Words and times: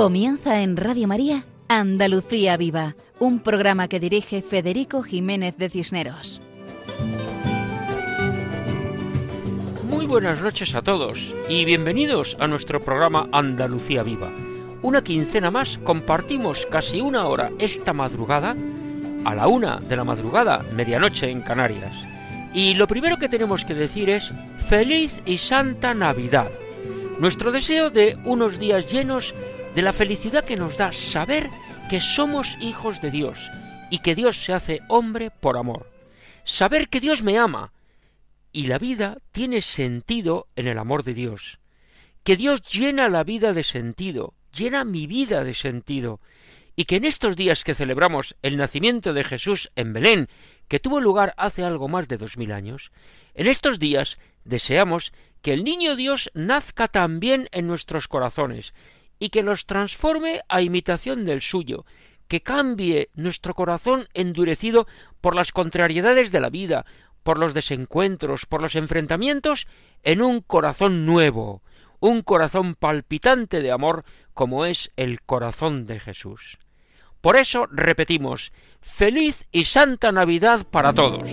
Comienza 0.00 0.62
en 0.62 0.78
Radio 0.78 1.06
María 1.06 1.44
Andalucía 1.68 2.56
Viva, 2.56 2.96
un 3.18 3.38
programa 3.38 3.86
que 3.86 4.00
dirige 4.00 4.40
Federico 4.40 5.02
Jiménez 5.02 5.58
de 5.58 5.68
Cisneros. 5.68 6.40
Muy 9.84 10.06
buenas 10.06 10.40
noches 10.40 10.74
a 10.74 10.80
todos 10.80 11.34
y 11.50 11.66
bienvenidos 11.66 12.34
a 12.40 12.46
nuestro 12.46 12.80
programa 12.80 13.28
Andalucía 13.30 14.02
Viva. 14.02 14.30
Una 14.80 15.04
quincena 15.04 15.50
más 15.50 15.76
compartimos 15.84 16.64
casi 16.64 17.02
una 17.02 17.26
hora 17.26 17.50
esta 17.58 17.92
madrugada, 17.92 18.56
a 19.26 19.34
la 19.34 19.48
una 19.48 19.80
de 19.80 19.96
la 19.96 20.04
madrugada, 20.04 20.64
medianoche 20.74 21.28
en 21.28 21.42
Canarias. 21.42 21.92
Y 22.54 22.72
lo 22.72 22.86
primero 22.86 23.18
que 23.18 23.28
tenemos 23.28 23.66
que 23.66 23.74
decir 23.74 24.08
es 24.08 24.32
feliz 24.66 25.20
y 25.26 25.36
santa 25.36 25.92
Navidad. 25.92 26.50
Nuestro 27.18 27.52
deseo 27.52 27.90
de 27.90 28.16
unos 28.24 28.58
días 28.58 28.90
llenos 28.90 29.34
de 29.74 29.82
la 29.82 29.92
felicidad 29.92 30.44
que 30.44 30.56
nos 30.56 30.76
da 30.76 30.92
saber 30.92 31.48
que 31.88 32.00
somos 32.00 32.56
hijos 32.60 33.00
de 33.00 33.10
Dios 33.10 33.38
y 33.90 33.98
que 33.98 34.14
Dios 34.14 34.44
se 34.44 34.52
hace 34.52 34.80
hombre 34.88 35.30
por 35.30 35.56
amor. 35.56 35.90
Saber 36.44 36.88
que 36.88 37.00
Dios 37.00 37.22
me 37.22 37.38
ama 37.38 37.72
y 38.52 38.66
la 38.66 38.78
vida 38.78 39.18
tiene 39.32 39.60
sentido 39.60 40.48
en 40.56 40.66
el 40.66 40.78
amor 40.78 41.04
de 41.04 41.14
Dios. 41.14 41.58
Que 42.24 42.36
Dios 42.36 42.62
llena 42.62 43.08
la 43.08 43.24
vida 43.24 43.52
de 43.52 43.62
sentido, 43.62 44.34
llena 44.52 44.84
mi 44.84 45.06
vida 45.06 45.44
de 45.44 45.54
sentido, 45.54 46.20
y 46.76 46.84
que 46.84 46.96
en 46.96 47.04
estos 47.04 47.36
días 47.36 47.64
que 47.64 47.74
celebramos 47.74 48.36
el 48.42 48.56
nacimiento 48.56 49.12
de 49.12 49.24
Jesús 49.24 49.70
en 49.76 49.92
Belén, 49.92 50.28
que 50.68 50.80
tuvo 50.80 51.00
lugar 51.00 51.34
hace 51.36 51.62
algo 51.62 51.88
más 51.88 52.08
de 52.08 52.16
dos 52.18 52.36
mil 52.36 52.52
años, 52.52 52.92
en 53.34 53.46
estos 53.46 53.78
días 53.78 54.18
deseamos 54.44 55.12
que 55.42 55.52
el 55.52 55.64
niño 55.64 55.96
Dios 55.96 56.30
nazca 56.34 56.88
también 56.88 57.48
en 57.52 57.66
nuestros 57.66 58.08
corazones 58.08 58.74
y 59.20 59.28
que 59.28 59.44
los 59.44 59.66
transforme 59.66 60.40
a 60.48 60.62
imitación 60.62 61.24
del 61.24 61.42
suyo, 61.42 61.84
que 62.26 62.42
cambie 62.42 63.10
nuestro 63.14 63.54
corazón 63.54 64.06
endurecido 64.14 64.88
por 65.20 65.36
las 65.36 65.52
contrariedades 65.52 66.32
de 66.32 66.40
la 66.40 66.50
vida, 66.50 66.86
por 67.22 67.38
los 67.38 67.54
desencuentros, 67.54 68.46
por 68.46 68.62
los 68.62 68.74
enfrentamientos, 68.74 69.68
en 70.02 70.22
un 70.22 70.40
corazón 70.40 71.06
nuevo, 71.06 71.62
un 72.00 72.22
corazón 72.22 72.74
palpitante 72.74 73.60
de 73.60 73.70
amor 73.70 74.04
como 74.32 74.64
es 74.64 74.90
el 74.96 75.20
corazón 75.20 75.86
de 75.86 76.00
Jesús. 76.00 76.58
Por 77.20 77.36
eso 77.36 77.66
repetimos, 77.70 78.52
feliz 78.80 79.46
y 79.52 79.64
santa 79.64 80.10
Navidad 80.10 80.66
para 80.70 80.94
todos. 80.94 81.28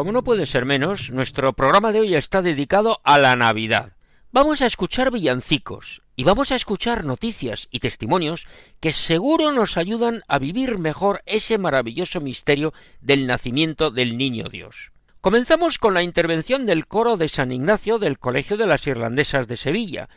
Como 0.00 0.12
no 0.12 0.24
puede 0.24 0.46
ser 0.46 0.64
menos, 0.64 1.10
nuestro 1.10 1.52
programa 1.52 1.92
de 1.92 2.00
hoy 2.00 2.14
está 2.14 2.40
dedicado 2.40 3.02
a 3.04 3.18
la 3.18 3.36
Navidad. 3.36 3.92
Vamos 4.32 4.62
a 4.62 4.66
escuchar 4.66 5.10
villancicos 5.10 6.00
y 6.16 6.24
vamos 6.24 6.52
a 6.52 6.56
escuchar 6.56 7.04
noticias 7.04 7.68
y 7.70 7.80
testimonios 7.80 8.46
que 8.80 8.94
seguro 8.94 9.52
nos 9.52 9.76
ayudan 9.76 10.22
a 10.26 10.38
vivir 10.38 10.78
mejor 10.78 11.20
ese 11.26 11.58
maravilloso 11.58 12.22
misterio 12.22 12.72
del 13.02 13.26
nacimiento 13.26 13.90
del 13.90 14.16
Niño 14.16 14.48
Dios. 14.48 14.90
Comenzamos 15.20 15.76
con 15.76 15.92
la 15.92 16.02
intervención 16.02 16.64
del 16.64 16.86
coro 16.86 17.18
de 17.18 17.28
San 17.28 17.52
Ignacio 17.52 17.98
del 17.98 18.18
Colegio 18.18 18.56
de 18.56 18.66
las 18.66 18.86
Irlandesas 18.86 19.48
de 19.48 19.58
Sevilla, 19.58 20.08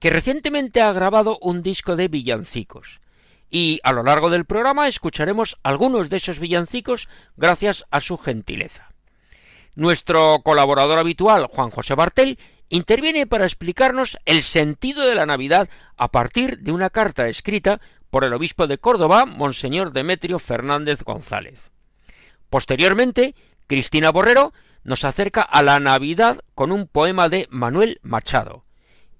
que 0.00 0.10
recientemente 0.10 0.82
ha 0.82 0.92
grabado 0.92 1.38
un 1.40 1.62
disco 1.62 1.96
de 1.96 2.08
villancicos. 2.08 3.00
Y 3.48 3.80
a 3.84 3.94
lo 3.94 4.02
largo 4.02 4.28
del 4.28 4.44
programa 4.44 4.86
escucharemos 4.86 5.56
algunos 5.62 6.10
de 6.10 6.18
esos 6.18 6.40
villancicos 6.40 7.08
gracias 7.38 7.86
a 7.90 8.02
su 8.02 8.18
gentileza. 8.18 8.89
Nuestro 9.80 10.42
colaborador 10.44 10.98
habitual, 10.98 11.46
Juan 11.46 11.70
José 11.70 11.94
Bartel, 11.94 12.38
interviene 12.68 13.26
para 13.26 13.46
explicarnos 13.46 14.18
el 14.26 14.42
sentido 14.42 15.08
de 15.08 15.14
la 15.14 15.24
Navidad 15.24 15.70
a 15.96 16.10
partir 16.10 16.58
de 16.58 16.70
una 16.70 16.90
carta 16.90 17.28
escrita 17.28 17.80
por 18.10 18.24
el 18.24 18.34
obispo 18.34 18.66
de 18.66 18.76
Córdoba, 18.76 19.24
Monseñor 19.24 19.94
Demetrio 19.94 20.38
Fernández 20.38 21.02
González. 21.02 21.70
Posteriormente, 22.50 23.34
Cristina 23.66 24.10
Borrero 24.10 24.52
nos 24.84 25.04
acerca 25.04 25.40
a 25.40 25.62
la 25.62 25.80
Navidad 25.80 26.42
con 26.54 26.72
un 26.72 26.86
poema 26.86 27.30
de 27.30 27.46
Manuel 27.48 28.00
Machado. 28.02 28.66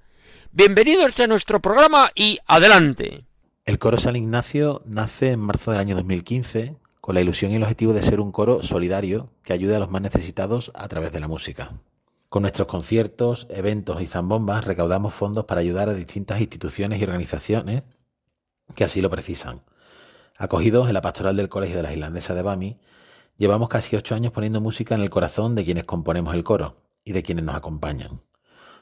Bienvenidos 0.52 1.20
a 1.20 1.28
nuestro 1.28 1.60
programa 1.60 2.10
y 2.16 2.40
adelante. 2.48 3.24
El 3.66 3.78
coro 3.78 3.98
San 3.98 4.16
Ignacio 4.16 4.82
nace 4.84 5.32
en 5.34 5.40
marzo 5.40 5.70
del 5.70 5.80
año 5.80 5.96
2015 5.96 6.76
con 7.00 7.14
la 7.14 7.22
ilusión 7.22 7.52
y 7.52 7.58
el 7.58 7.62
objetivo 7.62 7.94
de 7.94 8.02
ser 8.02 8.20
un 8.20 8.32
coro 8.32 8.64
solidario 8.64 9.30
que 9.44 9.54
ayude 9.54 9.76
a 9.76 9.80
los 9.80 9.92
más 9.92 10.02
necesitados 10.02 10.72
a 10.74 10.88
través 10.88 11.12
de 11.12 11.20
la 11.20 11.28
música. 11.28 11.74
Con 12.30 12.42
nuestros 12.42 12.68
conciertos, 12.68 13.46
eventos 13.52 14.02
y 14.02 14.08
zambombas 14.08 14.66
recaudamos 14.66 15.14
fondos 15.14 15.46
para 15.46 15.62
ayudar 15.62 15.88
a 15.88 15.94
distintas 15.94 16.42
instituciones 16.42 17.00
y 17.00 17.04
organizaciones 17.04 17.84
que 18.74 18.84
así 18.84 19.02
lo 19.02 19.12
precisan. 19.12 19.62
Acogidos 20.36 20.88
en 20.88 20.96
la 20.96 21.02
pastoral 21.02 21.38
del 21.38 21.50
Colegio 21.50 21.78
de 21.78 21.84
las 21.84 21.94
Islandesas 21.94 22.36
de 22.36 22.42
Bami, 22.42 22.80
llevamos 23.38 23.70
casi 23.70 23.96
ocho 23.96 24.16
años 24.16 24.32
poniendo 24.32 24.62
música 24.62 24.96
en 24.96 25.02
el 25.02 25.12
corazón 25.12 25.54
de 25.54 25.64
quienes 25.64 25.84
componemos 25.84 26.34
el 26.34 26.44
coro 26.44 26.82
y 27.04 27.12
de 27.12 27.22
quienes 27.22 27.46
nos 27.46 27.56
acompañan. 27.56 28.22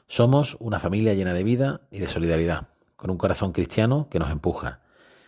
Somos 0.08 0.56
una 0.58 0.80
familia 0.80 1.12
llena 1.12 1.34
de 1.34 1.44
vida 1.44 1.82
y 1.90 1.98
de 1.98 2.08
solidaridad, 2.08 2.68
con 2.96 3.10
un 3.10 3.18
corazón 3.18 3.52
cristiano 3.52 4.08
que 4.10 4.18
nos 4.18 4.30
empuja, 4.30 4.80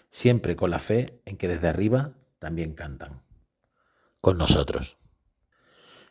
siempre 0.08 0.56
con 0.56 0.70
la 0.70 0.78
fe 0.78 1.20
en 1.26 1.36
que 1.36 1.48
desde 1.48 1.68
arriba 1.68 2.14
también 2.38 2.72
cantan. 2.72 3.22
Con 4.22 4.38
nosotros. 4.38 4.96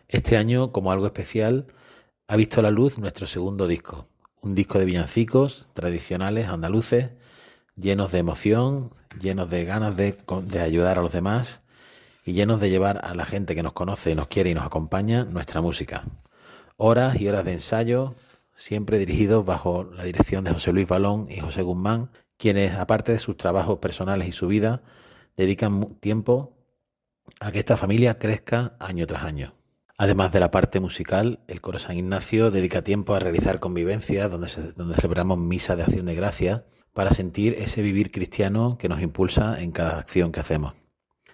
Este 0.07 0.38
año, 0.38 0.71
como 0.71 0.92
algo 0.92 1.07
especial, 1.07 1.66
ha 2.27 2.36
visto 2.36 2.62
la 2.62 2.69
luz 2.69 3.00
nuestro 3.00 3.25
segundo 3.25 3.66
disco, 3.68 4.07
un 4.42 4.54
disco 4.54 4.77
de 4.77 4.86
villancicos 4.86 5.68
tradicionales 5.74 6.48
andaluces, 6.48 7.10
llenos 7.75 8.12
de 8.12 8.19
emoción, 8.19 8.94
llenos 9.19 9.50
de 9.50 9.66
ganas 9.66 9.98
de, 9.98 10.16
de, 10.44 10.60
ayudar 10.62 11.00
a 11.00 11.01
los 11.01 11.12
demás 11.12 11.63
y 12.24 12.33
llenos 12.33 12.60
de 12.60 12.69
llevar 12.69 13.04
a 13.04 13.16
la 13.16 13.25
gente 13.25 13.56
que 13.56 13.63
nos 13.63 13.74
conoce, 13.74 14.13
nos 14.13 14.27
quiere 14.27 14.51
y 14.51 14.54
nos 14.54 14.66
acompaña 14.66 15.25
nuestra 15.25 15.60
música. 15.60 16.04
Horas 16.77 17.19
y 17.19 17.27
horas 17.27 17.45
de 17.45 17.54
ensayo, 17.54 18.13
siempre 18.59 19.00
dirigidos 19.00 19.45
bajo 19.45 19.85
la 19.85 20.03
dirección 20.03 20.44
de 20.44 20.51
José 20.51 20.73
Luis 20.73 20.88
Balón 20.88 21.27
y 21.29 21.39
José 21.39 21.61
Guzmán, 21.61 22.11
quienes, 22.38 22.73
aparte 22.73 23.13
de 23.13 23.19
sus 23.19 23.38
trabajos 23.38 23.79
personales 23.79 24.27
y 24.27 24.33
su 24.33 24.47
vida, 24.47 24.83
dedican 25.38 25.95
tiempo 25.95 26.57
a 27.39 27.51
que 27.51 27.59
esta 27.59 27.77
familia 27.77 28.19
crezca 28.19 28.75
año 28.79 29.07
tras 29.07 29.23
año. 29.23 29.56
Además 29.97 30.33
de 30.33 30.41
la 30.41 30.51
parte 30.51 30.81
musical, 30.81 31.39
el 31.47 31.61
Coro 31.61 31.79
San 31.79 31.97
Ignacio 31.97 32.51
dedica 32.51 32.83
tiempo 32.83 33.15
a 33.15 33.19
realizar 33.19 33.61
convivencias 33.61 34.29
donde, 34.29 34.50
donde 34.75 34.95
celebramos 34.95 35.39
misa 35.39 35.77
de 35.77 35.83
acción 35.83 36.06
de 36.06 36.15
gracia 36.15 36.65
para 36.94 37.11
sentir 37.11 37.56
ese 37.59 37.81
vivir 37.81 38.11
cristiano 38.11 38.77
que 38.77 38.89
nos 38.89 39.01
impulsa 39.01 39.61
en 39.61 39.71
cada 39.71 40.00
acción 40.00 40.33
que 40.33 40.41
hacemos. 40.41 40.73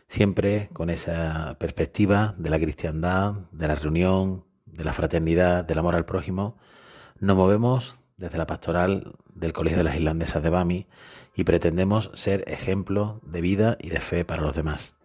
Siempre 0.07 0.69
con 0.74 0.92
esa 0.92 1.57
perspectiva 1.60 2.36
de 2.38 2.51
la 2.51 2.60
cristiandad, 2.60 3.33
de 3.51 3.68
la 3.68 3.75
reunión, 3.75 4.45
de 4.66 4.83
la 4.83 4.94
fraternidad, 4.94 5.66
del 5.66 5.80
amor 5.80 5.95
al 5.95 6.06
prójimo, 6.06 6.57
nos 7.19 7.38
movemos 7.38 7.97
desde 8.17 8.38
la 8.38 8.47
pastoral 8.47 9.13
del 9.33 9.53
Colegio 9.53 9.77
de 9.77 9.83
las 9.83 9.95
Irlandesas 9.95 10.44
de 10.44 10.50
Bami 10.50 10.88
y 11.35 11.44
pretendemos 11.44 12.12
ser 12.13 12.44
ejemplo 12.47 13.19
de 13.23 13.41
vida 13.41 13.77
y 13.79 13.89
de 13.89 14.00
fe 14.00 14.25
para 14.25 14.41
los 14.41 14.56
demás. 14.56 14.95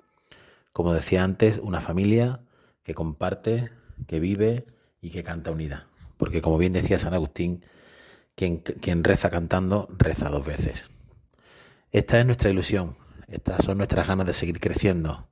Como 0.72 0.92
decía 0.92 1.24
antes, 1.24 1.58
una 1.62 1.80
familia 1.80 2.40
que 2.82 2.94
comparte, 2.94 3.70
que 4.06 4.20
vive 4.20 4.66
y 5.00 5.10
que 5.10 5.22
canta 5.22 5.50
unida. 5.50 5.88
Porque 6.16 6.40
como 6.40 6.58
bien 6.58 6.72
decía 6.72 6.98
San 6.98 7.14
Agustín, 7.14 7.64
quien, 8.34 8.58
quien 8.58 9.04
reza 9.04 9.30
cantando, 9.30 9.88
reza 9.90 10.28
dos 10.28 10.46
veces. 10.46 10.90
Esta 11.90 12.20
es 12.20 12.26
nuestra 12.26 12.50
ilusión, 12.50 12.96
estas 13.26 13.64
son 13.64 13.78
nuestras 13.78 14.06
ganas 14.06 14.26
de 14.26 14.32
seguir 14.32 14.60
creciendo 14.60 15.28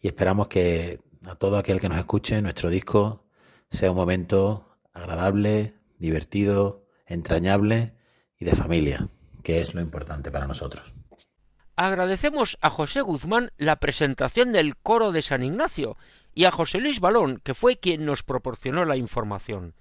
y 0.00 0.08
esperamos 0.08 0.48
que 0.48 1.00
a 1.26 1.34
todo 1.34 1.58
aquel 1.58 1.80
que 1.80 1.88
nos 1.88 1.98
escuche 1.98 2.40
nuestro 2.40 2.70
disco 2.70 3.24
sea 3.70 3.90
un 3.90 3.96
momento 3.96 4.78
agradable, 4.92 5.74
divertido, 6.00 6.84
entrañable 7.06 7.94
y 8.38 8.44
de 8.44 8.56
familia, 8.56 9.08
que 9.44 9.60
es 9.60 9.74
lo 9.74 9.80
importante 9.80 10.32
para 10.32 10.48
nosotros. 10.48 10.92
Agradecemos 11.76 12.58
a 12.60 12.70
José 12.70 13.00
Guzmán 13.00 13.52
la 13.56 13.76
presentación 13.76 14.52
del 14.52 14.76
coro 14.76 15.12
de 15.12 15.22
San 15.22 15.44
Ignacio 15.44 15.96
y 16.34 16.44
a 16.44 16.50
José 16.50 16.78
Luis 16.80 17.00
Balón, 17.00 17.40
que 17.42 17.54
fue 17.54 17.78
quien 17.78 18.04
nos 18.04 18.22
proporcionó 18.22 18.84
la 18.84 18.96
información. 18.96 19.74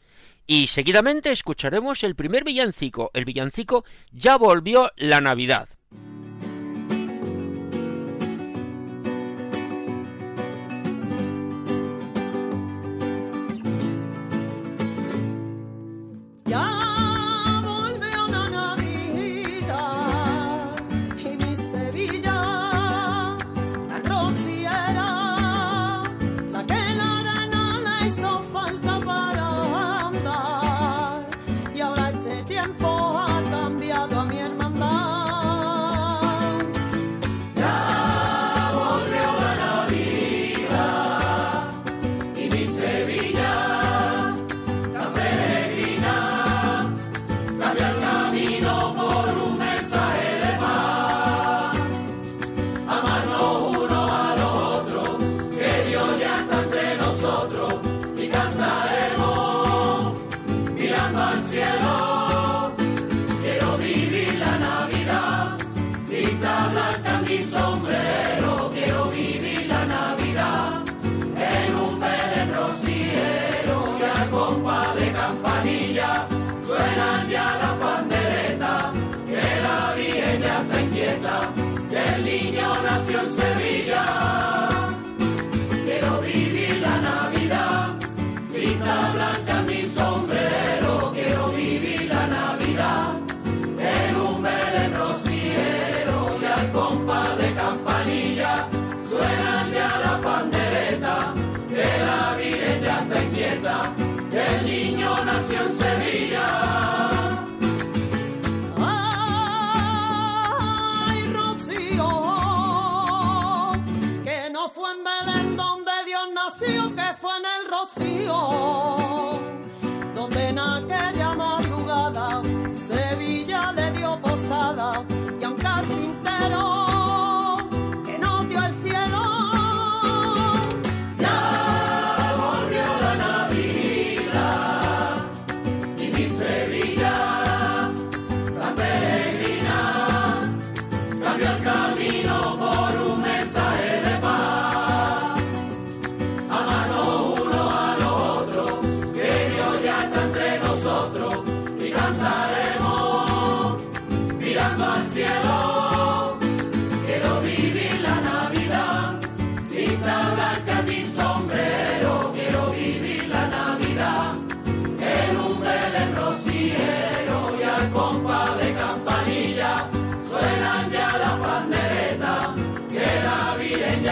Y 0.46 0.68
seguidamente 0.68 1.32
escucharemos 1.32 2.04
el 2.04 2.16
primer 2.16 2.44
villancico, 2.44 3.12
el 3.14 3.26
villancico 3.26 3.86
Ya 4.12 4.38
volvió 4.38 4.92
la 4.96 5.22
Navidad. 5.22 5.70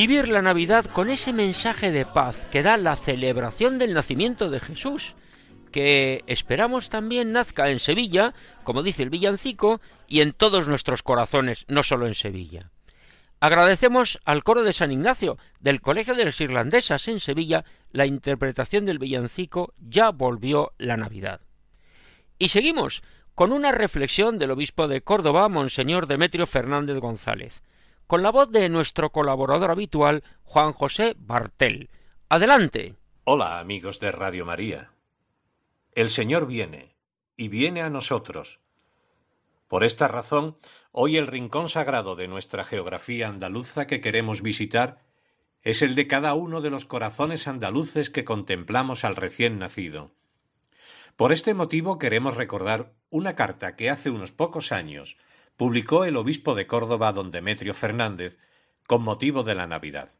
vivir 0.00 0.28
la 0.28 0.42
Navidad 0.42 0.84
con 0.84 1.10
ese 1.10 1.32
mensaje 1.32 1.90
de 1.90 2.04
paz 2.04 2.46
que 2.52 2.62
da 2.62 2.76
la 2.76 2.94
celebración 2.94 3.78
del 3.78 3.94
nacimiento 3.94 4.48
de 4.48 4.60
Jesús, 4.60 5.16
que 5.72 6.22
esperamos 6.28 6.88
también 6.88 7.32
nazca 7.32 7.68
en 7.68 7.80
Sevilla, 7.80 8.32
como 8.62 8.84
dice 8.84 9.02
el 9.02 9.10
villancico, 9.10 9.80
y 10.06 10.20
en 10.20 10.34
todos 10.34 10.68
nuestros 10.68 11.02
corazones, 11.02 11.64
no 11.66 11.82
solo 11.82 12.06
en 12.06 12.14
Sevilla. 12.14 12.70
Agradecemos 13.40 14.20
al 14.24 14.44
coro 14.44 14.62
de 14.62 14.72
San 14.72 14.92
Ignacio 14.92 15.36
del 15.58 15.80
Colegio 15.80 16.14
de 16.14 16.26
las 16.26 16.40
Irlandesas 16.40 17.08
en 17.08 17.18
Sevilla 17.18 17.64
la 17.90 18.06
interpretación 18.06 18.86
del 18.86 19.00
villancico 19.00 19.74
Ya 19.80 20.10
volvió 20.10 20.74
la 20.78 20.96
Navidad. 20.96 21.40
Y 22.38 22.50
seguimos 22.50 23.02
con 23.34 23.50
una 23.50 23.72
reflexión 23.72 24.38
del 24.38 24.52
obispo 24.52 24.86
de 24.86 25.00
Córdoba, 25.00 25.48
Monseñor 25.48 26.06
Demetrio 26.06 26.46
Fernández 26.46 26.98
González 26.98 27.62
con 28.08 28.22
la 28.22 28.30
voz 28.30 28.50
de 28.50 28.70
nuestro 28.70 29.12
colaborador 29.12 29.70
habitual, 29.70 30.24
Juan 30.42 30.72
José 30.72 31.14
Bartel. 31.18 31.90
Adelante. 32.30 32.94
Hola, 33.24 33.58
amigos 33.58 34.00
de 34.00 34.10
Radio 34.10 34.46
María. 34.46 34.92
El 35.92 36.08
Señor 36.08 36.46
viene, 36.46 36.96
y 37.36 37.48
viene 37.48 37.82
a 37.82 37.90
nosotros. 37.90 38.60
Por 39.68 39.84
esta 39.84 40.08
razón, 40.08 40.56
hoy 40.90 41.18
el 41.18 41.26
rincón 41.26 41.68
sagrado 41.68 42.16
de 42.16 42.28
nuestra 42.28 42.64
geografía 42.64 43.28
andaluza 43.28 43.86
que 43.86 44.00
queremos 44.00 44.40
visitar 44.40 45.04
es 45.60 45.82
el 45.82 45.94
de 45.94 46.06
cada 46.06 46.32
uno 46.32 46.62
de 46.62 46.70
los 46.70 46.86
corazones 46.86 47.46
andaluces 47.46 48.08
que 48.08 48.24
contemplamos 48.24 49.04
al 49.04 49.16
recién 49.16 49.58
nacido. 49.58 50.12
Por 51.16 51.30
este 51.30 51.52
motivo 51.52 51.98
queremos 51.98 52.38
recordar 52.38 52.94
una 53.10 53.34
carta 53.34 53.76
que 53.76 53.90
hace 53.90 54.08
unos 54.08 54.32
pocos 54.32 54.72
años 54.72 55.18
publicó 55.58 56.04
el 56.04 56.16
obispo 56.16 56.54
de 56.54 56.68
Córdoba, 56.68 57.12
don 57.12 57.32
Demetrio 57.32 57.74
Fernández, 57.74 58.38
con 58.86 59.02
motivo 59.02 59.42
de 59.42 59.56
la 59.56 59.66
Navidad. 59.66 60.14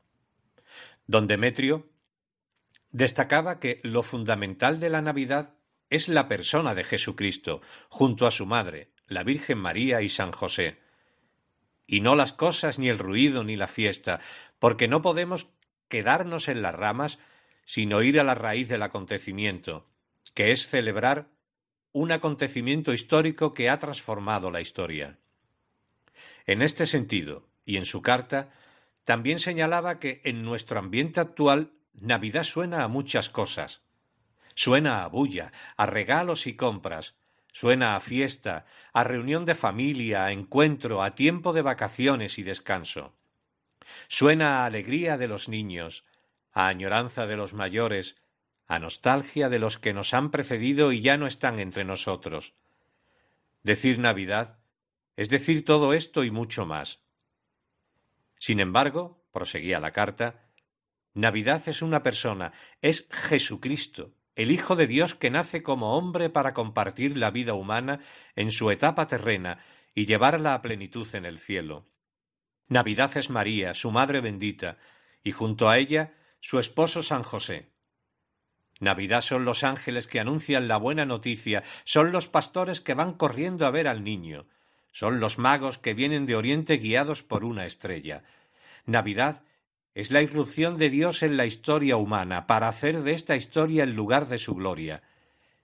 Don 1.07 1.28
Demetrio 1.28 1.88
destacaba 2.90 3.61
que 3.61 3.80
lo 3.85 4.02
fundamental 4.02 4.80
de 4.80 4.90
la 4.90 5.00
Navidad 5.00 5.54
es 5.90 6.09
la 6.09 6.26
persona 6.26 6.75
de 6.75 6.83
Jesucristo, 6.83 7.62
junto 7.88 8.26
a 8.26 8.33
su 8.33 8.47
madre, 8.47 8.90
la 9.07 9.23
Virgen 9.23 9.59
María 9.59 10.02
y 10.02 10.09
San 10.09 10.33
José, 10.33 10.80
y 11.87 12.00
no 12.00 12.16
las 12.16 12.33
cosas, 12.33 12.80
ni 12.80 12.88
el 12.88 12.99
ruido, 12.99 13.45
ni 13.45 13.54
la 13.54 13.68
fiesta, 13.68 14.18
porque 14.59 14.88
no 14.88 15.02
podemos 15.02 15.47
quedarnos 15.87 16.49
en 16.49 16.62
las 16.62 16.75
ramas, 16.75 17.21
sino 17.64 18.02
ir 18.02 18.18
a 18.18 18.25
la 18.25 18.35
raíz 18.35 18.68
del 18.68 18.83
acontecimiento, 18.83 19.87
que 20.35 20.50
es 20.50 20.66
celebrar 20.66 21.28
un 21.92 22.11
acontecimiento 22.11 22.92
histórico 22.92 23.54
que 23.54 23.71
ha 23.71 23.78
transformado 23.78 24.50
la 24.50 24.61
historia. 24.61 25.21
En 26.49 26.62
este 26.62 26.87
sentido, 26.87 27.47
y 27.67 27.76
en 27.76 27.85
su 27.85 28.00
carta, 28.00 28.49
también 29.05 29.38
señalaba 29.38 29.99
que 29.99 30.23
en 30.25 30.43
nuestro 30.43 30.78
ambiente 30.78 31.21
actual 31.21 31.73
Navidad 31.93 32.43
suena 32.43 32.85
a 32.85 32.88
muchas 32.88 33.28
cosas. 33.28 33.83
Suena 34.55 35.05
a 35.05 35.09
bulla, 35.09 35.52
a 35.76 35.85
regalos 35.85 36.47
y 36.47 36.57
compras, 36.57 37.17
suena 37.52 37.97
a 37.97 38.00
fiesta, 38.00 38.64
a 38.95 39.05
reunión 39.05 39.45
de 39.45 39.55
familia, 39.55 40.25
a 40.25 40.33
encuentro, 40.33 41.02
a 41.02 41.14
tiempo 41.14 41.52
de 41.52 41.61
vacaciones 41.61 42.38
y 42.38 42.45
descanso. 42.45 43.14
Suena 44.07 44.62
a 44.62 44.64
alegría 44.64 45.19
de 45.19 45.28
los 45.28 45.50
niños, 45.50 46.07
a 46.52 46.69
añoranza 46.69 47.26
de 47.26 47.37
los 47.37 47.52
mayores, 47.52 48.17
a 48.67 48.78
nostalgia 48.78 49.50
de 49.50 49.59
los 49.59 49.76
que 49.76 49.93
nos 49.93 50.14
han 50.14 50.31
precedido 50.31 50.93
y 50.93 51.02
ya 51.02 51.19
no 51.19 51.26
están 51.26 51.59
entre 51.59 51.85
nosotros. 51.85 52.55
Decir 53.62 53.99
Navidad 53.99 54.59
es 55.18 55.28
decir 55.28 55.64
todo 55.64 55.94
esto 55.94 56.22
y 56.22 56.30
mucho 56.30 56.64
más. 56.64 57.00
Sin 58.38 58.60
embargo, 58.60 59.26
proseguía 59.32 59.80
la 59.80 59.90
carta, 59.90 60.48
Navidad 61.12 61.60
es 61.68 61.82
una 61.82 62.04
persona, 62.04 62.52
es 62.82 63.08
Jesucristo, 63.10 64.14
el 64.37 64.52
Hijo 64.52 64.76
de 64.76 64.87
Dios 64.87 65.16
que 65.16 65.30
nace 65.30 65.64
como 65.64 65.98
hombre 65.98 66.30
para 66.30 66.54
compartir 66.54 67.16
la 67.16 67.32
vida 67.32 67.54
humana 67.54 67.98
en 68.37 68.52
su 68.52 68.70
etapa 68.70 69.08
terrena 69.08 69.58
y 69.92 70.06
llevarla 70.06 70.54
a 70.54 70.62
plenitud 70.62 71.12
en 71.16 71.25
el 71.25 71.40
cielo. 71.40 71.88
Navidad 72.68 73.16
es 73.16 73.28
María, 73.28 73.75
su 73.75 73.90
Madre 73.90 74.20
bendita, 74.20 74.78
y 75.25 75.32
junto 75.32 75.68
a 75.68 75.78
ella 75.78 76.14
su 76.38 76.60
esposo 76.60 77.02
San 77.02 77.25
José. 77.25 77.72
Navidad 78.78 79.22
son 79.22 79.44
los 79.44 79.64
ángeles 79.64 80.06
que 80.06 80.20
anuncian 80.20 80.68
la 80.68 80.76
buena 80.76 81.06
noticia, 81.06 81.64
son 81.82 82.12
los 82.12 82.28
pastores 82.28 82.80
que 82.80 82.94
van 82.94 83.14
corriendo 83.14 83.66
a 83.66 83.72
ver 83.72 83.88
al 83.88 84.04
niño, 84.04 84.46
son 84.90 85.21
los 85.21 85.38
magos 85.38 85.78
que 85.78 85.95
vienen 85.95 86.26
de 86.26 86.37
Oriente 86.37 86.76
guiados 86.76 87.23
por 87.23 87.45
una 87.45 87.66
estrella. 87.66 88.25
Navidad 88.87 89.45
es 89.95 90.11
la 90.11 90.23
irrupción 90.23 90.78
de 90.78 90.90
Dios 90.90 91.23
en 91.23 91.37
la 91.37 91.47
historia 91.47 91.97
humana 91.97 92.47
para 92.47 92.68
hacer 92.68 93.02
de 93.02 93.12
esta 93.12 93.37
historia 93.37 93.83
el 93.83 93.95
lugar 93.95 94.28
de 94.28 94.38
su 94.38 94.54
gloria, 94.54 95.02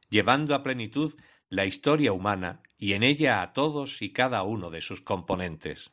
llevando 0.09 0.55
a 0.55 0.63
plenitud 0.63 1.15
la 1.49 1.67
historia 1.67 2.13
humana 2.13 2.63
y 2.77 2.95
en 2.95 3.03
ella 3.03 3.43
a 3.43 3.53
todos 3.53 4.03
y 4.03 4.13
cada 4.13 4.43
uno 4.43 4.71
de 4.71 4.81
sus 4.81 5.01
componentes. 5.01 5.93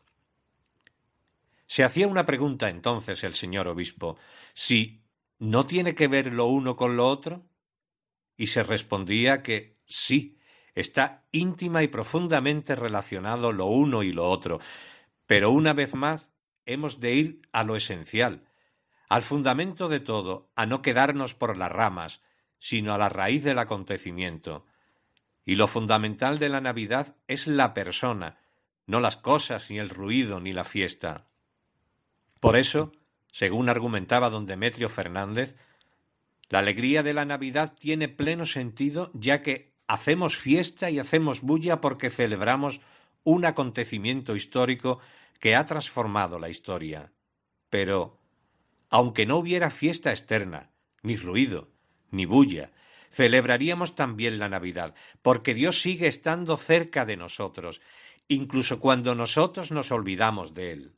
Se 1.68 1.84
hacía 1.84 2.08
una 2.08 2.26
pregunta 2.26 2.70
entonces 2.70 3.24
el 3.24 3.34
señor 3.34 3.68
obispo 3.68 4.18
si 4.54 5.04
no 5.40 5.66
tiene 5.66 5.96
que 5.96 6.08
ver 6.08 6.34
lo 6.34 6.48
uno 6.48 6.76
con 6.76 6.98
lo 6.98 7.08
otro 7.08 7.46
y 8.36 8.48
se 8.48 8.64
respondía 8.64 9.42
que 9.42 9.78
sí, 9.86 10.38
está 10.76 11.24
íntima 11.32 11.84
y 11.84 11.88
profundamente 11.88 12.76
relacionado 12.76 13.52
lo 13.52 13.66
uno 13.66 14.04
y 14.04 14.12
lo 14.12 14.30
otro, 14.30 14.60
pero 15.26 15.52
una 15.52 15.74
vez 15.74 15.94
más 15.96 16.30
hemos 16.66 17.00
de 17.00 17.14
ir 17.14 17.42
a 17.52 17.64
lo 17.64 17.76
esencial, 17.76 18.46
al 19.10 19.24
fundamento 19.24 19.90
de 19.90 20.00
todo, 20.00 20.50
a 20.56 20.66
no 20.66 20.82
quedarnos 20.82 21.36
por 21.36 21.58
las 21.58 21.72
ramas, 21.72 22.22
sino 22.60 22.94
a 22.94 22.98
la 22.98 23.10
raíz 23.10 23.44
del 23.44 23.60
acontecimiento. 23.60 24.66
Y 25.44 25.56
lo 25.56 25.68
fundamental 25.68 26.40
de 26.40 26.50
la 26.50 26.62
Navidad 26.62 27.16
es 27.28 27.48
la 27.48 27.74
persona, 27.74 28.38
no 28.86 29.00
las 29.00 29.18
cosas, 29.18 29.70
ni 29.70 29.80
el 29.80 29.90
ruido, 29.90 30.40
ni 30.40 30.54
la 30.54 30.64
fiesta. 30.64 31.28
Por 32.40 32.56
eso, 32.56 32.92
según 33.32 33.70
argumentaba 33.70 34.30
don 34.30 34.46
Demetrio 34.46 34.90
Fernández, 34.90 35.56
la 36.50 36.60
alegría 36.60 37.02
de 37.02 37.14
la 37.14 37.26
Navidad 37.26 37.74
tiene 37.80 38.10
pleno 38.10 38.46
sentido 38.46 39.10
ya 39.14 39.42
que 39.42 39.71
hacemos 39.92 40.38
fiesta 40.38 40.90
y 40.90 41.00
hacemos 41.00 41.42
bulla 41.42 41.82
porque 41.82 42.10
celebramos 42.10 42.80
un 43.26 43.44
acontecimiento 43.44 44.38
histórico 44.38 45.00
que 45.42 45.54
ha 45.54 45.66
transformado 45.66 46.40
la 46.40 46.48
historia. 46.48 47.12
Pero, 47.70 48.18
aunque 48.90 49.26
no 49.26 49.36
hubiera 49.36 49.70
fiesta 49.70 50.12
externa, 50.12 50.72
ni 51.04 51.18
ruido, 51.18 51.68
ni 52.10 52.26
bulla, 52.26 52.72
celebraríamos 53.10 53.96
también 53.96 54.40
la 54.40 54.48
Navidad, 54.48 54.96
porque 55.22 55.54
Dios 55.54 55.82
sigue 55.82 56.08
estando 56.08 56.56
cerca 56.56 57.06
de 57.06 57.18
nosotros, 57.18 57.82
incluso 58.30 58.80
cuando 58.80 59.14
nosotros 59.14 59.72
nos 59.72 59.92
olvidamos 59.92 60.54
de 60.54 60.72
Él. 60.72 60.96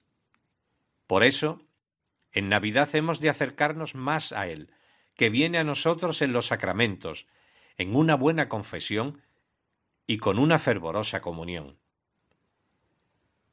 Por 1.08 1.24
eso, 1.24 1.66
en 2.32 2.48
Navidad 2.48 2.96
hemos 2.96 3.20
de 3.20 3.30
acercarnos 3.30 3.96
más 3.96 4.34
a 4.34 4.48
Él, 4.48 4.70
que 5.16 5.32
viene 5.32 5.58
a 5.58 5.64
nosotros 5.64 6.22
en 6.22 6.32
los 6.32 6.46
sacramentos, 6.46 7.26
en 7.78 7.96
una 7.96 8.16
buena 8.16 8.50
confesión 8.50 9.22
y 10.06 10.18
con 10.18 10.40
una 10.40 10.60
fervorosa 10.60 11.22
comunión. 11.22 11.78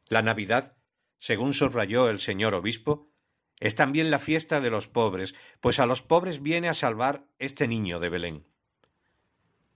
La 0.08 0.22
Navidad, 0.22 0.76
según 1.18 1.54
subrayó 1.54 2.08
el 2.08 2.18
señor 2.18 2.54
obispo, 2.54 3.10
es 3.60 3.74
también 3.74 4.10
la 4.10 4.18
fiesta 4.18 4.60
de 4.60 4.70
los 4.70 4.88
pobres, 4.88 5.34
pues 5.60 5.78
a 5.78 5.86
los 5.86 6.02
pobres 6.02 6.42
viene 6.42 6.68
a 6.68 6.74
salvar 6.74 7.26
este 7.38 7.68
niño 7.68 8.00
de 8.00 8.08
Belén. 8.08 8.46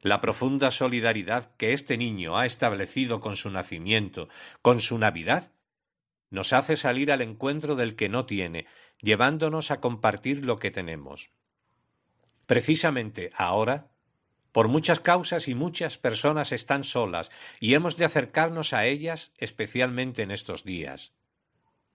La 0.01 0.21
profunda 0.21 0.71
solidaridad 0.71 1.55
que 1.57 1.73
este 1.73 1.97
niño 1.97 2.37
ha 2.37 2.47
establecido 2.47 3.21
con 3.21 3.37
su 3.37 3.51
nacimiento, 3.51 4.29
con 4.61 4.81
su 4.81 4.99
Navidad, 4.99 5.53
nos 6.31 6.53
hace 6.53 6.77
salir 6.77 7.13
al 7.13 7.23
encuentro 7.23 7.77
del 7.77 7.95
que 7.95 8.09
no 8.09 8.27
tiene, 8.27 8.67
llevándonos 9.01 9.71
a 9.71 9.81
compartir 9.81 10.45
lo 10.45 10.59
que 10.59 10.71
tenemos. 10.71 11.31
Precisamente 12.47 13.31
ahora, 13.37 13.94
por 14.55 14.69
muchas 14.69 15.01
causas 15.01 15.49
y 15.49 15.57
muchas 15.57 15.99
personas 15.99 16.53
están 16.53 16.85
solas 16.85 17.33
y 17.59 17.75
hemos 17.75 17.97
de 17.97 18.05
acercarnos 18.05 18.73
a 18.73 18.87
ellas 18.87 19.33
especialmente 19.37 20.23
en 20.23 20.31
estos 20.31 20.63
días, 20.63 21.13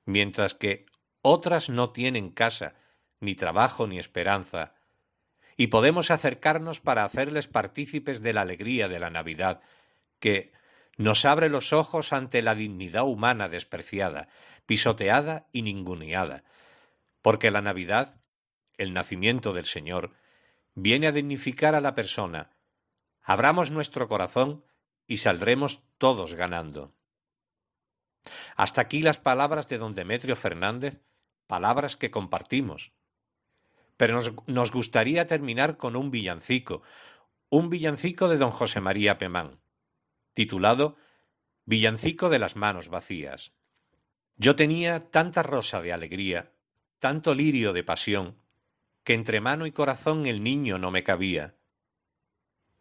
mientras 0.03 0.55
que 0.55 0.85
otras 1.21 1.69
no 1.69 1.91
tienen 1.91 2.31
casa, 2.31 2.75
ni 3.21 3.35
trabajo, 3.35 3.87
ni 3.87 3.97
esperanza, 3.97 4.73
y 5.55 5.67
podemos 5.67 6.11
acercarnos 6.11 6.81
para 6.81 7.05
hacerles 7.05 7.47
partícipes 7.47 8.21
de 8.21 8.33
la 8.33 8.41
alegría 8.41 8.89
de 8.89 8.99
la 8.99 9.09
Navidad, 9.09 9.61
que, 10.19 10.51
nos 10.97 11.23
abre 11.23 11.47
los 11.47 11.71
ojos 11.71 12.11
ante 12.11 12.41
la 12.41 12.55
dignidad 12.55 13.05
humana 13.05 13.47
despreciada, 13.47 14.27
pisoteada 14.65 15.47
y 15.53 15.61
ninguneada, 15.61 16.43
porque 17.21 17.51
la 17.51 17.61
Navidad, 17.61 18.17
el 18.77 18.93
nacimiento 18.93 19.53
del 19.53 19.63
Señor, 19.63 20.11
viene 20.75 21.07
a 21.07 21.11
dignificar 21.11 21.75
a 21.75 21.81
la 21.81 21.95
persona. 21.95 22.51
Abramos 23.21 23.71
nuestro 23.71 24.07
corazón 24.07 24.63
y 25.07 25.17
saldremos 25.17 25.83
todos 25.97 26.35
ganando. 26.35 26.95
Hasta 28.55 28.81
aquí 28.81 29.01
las 29.01 29.19
palabras 29.19 29.67
de 29.67 29.77
don 29.77 29.93
Demetrio 29.93 30.35
Fernández, 30.35 31.01
palabras 31.47 31.97
que 31.97 32.11
compartimos. 32.11 32.93
Pero 33.97 34.21
nos, 34.47 34.71
gustaría 34.71 35.27
terminar 35.27 35.77
con 35.77 35.95
un 35.95 36.11
villancico, 36.11 36.83
un 37.49 37.69
villancico 37.69 38.29
de 38.29 38.37
don 38.37 38.51
José 38.51 38.81
María 38.81 39.17
Pemán 39.17 39.59
titulado 40.39 40.95
Villancico 41.65 42.29
de 42.29 42.39
las 42.39 42.55
manos 42.55 42.87
vacías. 42.87 43.51
Yo 44.37 44.55
tenía 44.55 45.11
tanta 45.11 45.43
rosa 45.43 45.81
de 45.81 45.91
alegría, 45.91 46.53
tanto 46.99 47.35
lirio 47.35 47.73
de 47.73 47.83
pasión, 47.83 48.41
que 49.03 49.13
entre 49.13 49.41
mano 49.41 49.65
y 49.65 49.71
corazón 49.71 50.25
el 50.25 50.43
niño 50.43 50.77
no 50.77 50.91
me 50.91 51.03
cabía. 51.03 51.55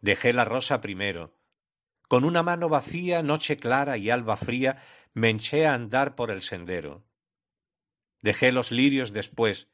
Dejé 0.01 0.33
la 0.33 0.45
rosa 0.45 0.81
primero. 0.81 1.37
Con 2.07 2.23
una 2.23 2.43
mano 2.43 2.69
vacía, 2.69 3.21
noche 3.21 3.57
clara 3.57 3.97
y 3.97 4.09
alba 4.09 4.37
fría, 4.37 4.81
me 5.13 5.29
eché 5.29 5.65
a 5.65 5.73
andar 5.73 6.15
por 6.15 6.31
el 6.31 6.41
sendero. 6.41 7.05
Dejé 8.21 8.51
los 8.51 8.71
lirios 8.71 9.13
después, 9.13 9.69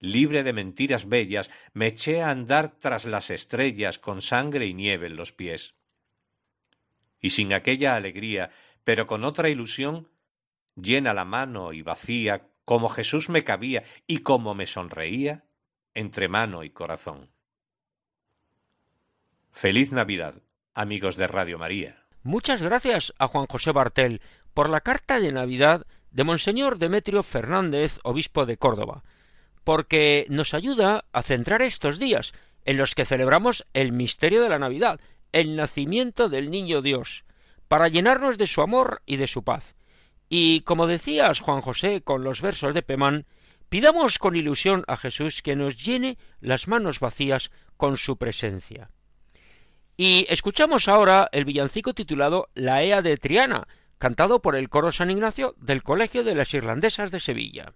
libre 0.00 0.42
de 0.42 0.52
mentiras 0.52 1.08
bellas, 1.08 1.50
me 1.72 1.88
eché 1.88 2.22
a 2.22 2.30
andar 2.30 2.78
tras 2.78 3.04
las 3.04 3.30
estrellas 3.30 3.98
con 3.98 4.22
sangre 4.22 4.66
y 4.66 4.74
nieve 4.74 5.06
en 5.06 5.16
los 5.16 5.32
pies 5.32 5.76
y 7.20 7.30
sin 7.30 7.52
aquella 7.52 7.96
alegría, 7.96 8.50
pero 8.84 9.06
con 9.06 9.24
otra 9.24 9.48
ilusión, 9.48 10.08
llena 10.74 11.14
la 11.14 11.24
mano 11.24 11.72
y 11.72 11.82
vacía 11.82 12.50
como 12.64 12.88
Jesús 12.88 13.28
me 13.28 13.44
cabía 13.44 13.84
y 14.06 14.18
como 14.18 14.54
me 14.54 14.66
sonreía 14.66 15.45
entre 15.96 16.28
mano 16.28 16.62
y 16.62 16.70
corazón. 16.70 17.30
Feliz 19.50 19.92
Navidad, 19.92 20.34
amigos 20.74 21.16
de 21.16 21.26
Radio 21.26 21.58
María. 21.58 22.04
Muchas 22.22 22.62
gracias 22.62 23.14
a 23.18 23.26
Juan 23.28 23.46
José 23.46 23.72
Bartel 23.72 24.20
por 24.52 24.68
la 24.68 24.82
carta 24.82 25.20
de 25.20 25.32
Navidad 25.32 25.86
de 26.10 26.24
Monseñor 26.24 26.76
Demetrio 26.76 27.22
Fernández, 27.22 27.98
obispo 28.04 28.44
de 28.44 28.58
Córdoba, 28.58 29.04
porque 29.64 30.26
nos 30.28 30.52
ayuda 30.52 31.06
a 31.12 31.22
centrar 31.22 31.62
estos 31.62 31.98
días 31.98 32.34
en 32.66 32.76
los 32.76 32.94
que 32.94 33.06
celebramos 33.06 33.66
el 33.72 33.92
misterio 33.92 34.42
de 34.42 34.50
la 34.50 34.58
Navidad, 34.58 35.00
el 35.32 35.56
nacimiento 35.56 36.28
del 36.28 36.50
niño 36.50 36.82
Dios, 36.82 37.24
para 37.68 37.88
llenarnos 37.88 38.36
de 38.36 38.46
su 38.46 38.60
amor 38.60 39.00
y 39.06 39.16
de 39.16 39.26
su 39.26 39.44
paz. 39.44 39.74
Y 40.28 40.60
como 40.60 40.86
decías, 40.86 41.40
Juan 41.40 41.62
José, 41.62 42.02
con 42.02 42.22
los 42.22 42.42
versos 42.42 42.74
de 42.74 42.82
Pemán, 42.82 43.24
pidamos 43.68 44.18
con 44.18 44.36
ilusión 44.36 44.84
a 44.86 44.96
Jesús 44.96 45.42
que 45.42 45.56
nos 45.56 45.84
llene 45.84 46.18
las 46.40 46.68
manos 46.68 47.00
vacías 47.00 47.50
con 47.76 47.96
su 47.96 48.16
presencia. 48.16 48.90
Y 49.96 50.26
escuchamos 50.28 50.88
ahora 50.88 51.28
el 51.32 51.44
villancico 51.44 51.94
titulado 51.94 52.48
La 52.54 52.82
Ea 52.82 53.00
de 53.02 53.16
Triana, 53.16 53.66
cantado 53.98 54.42
por 54.42 54.56
el 54.56 54.68
coro 54.68 54.92
San 54.92 55.10
Ignacio 55.10 55.54
del 55.58 55.82
Colegio 55.82 56.22
de 56.22 56.34
las 56.34 56.52
Irlandesas 56.52 57.10
de 57.10 57.20
Sevilla. 57.20 57.72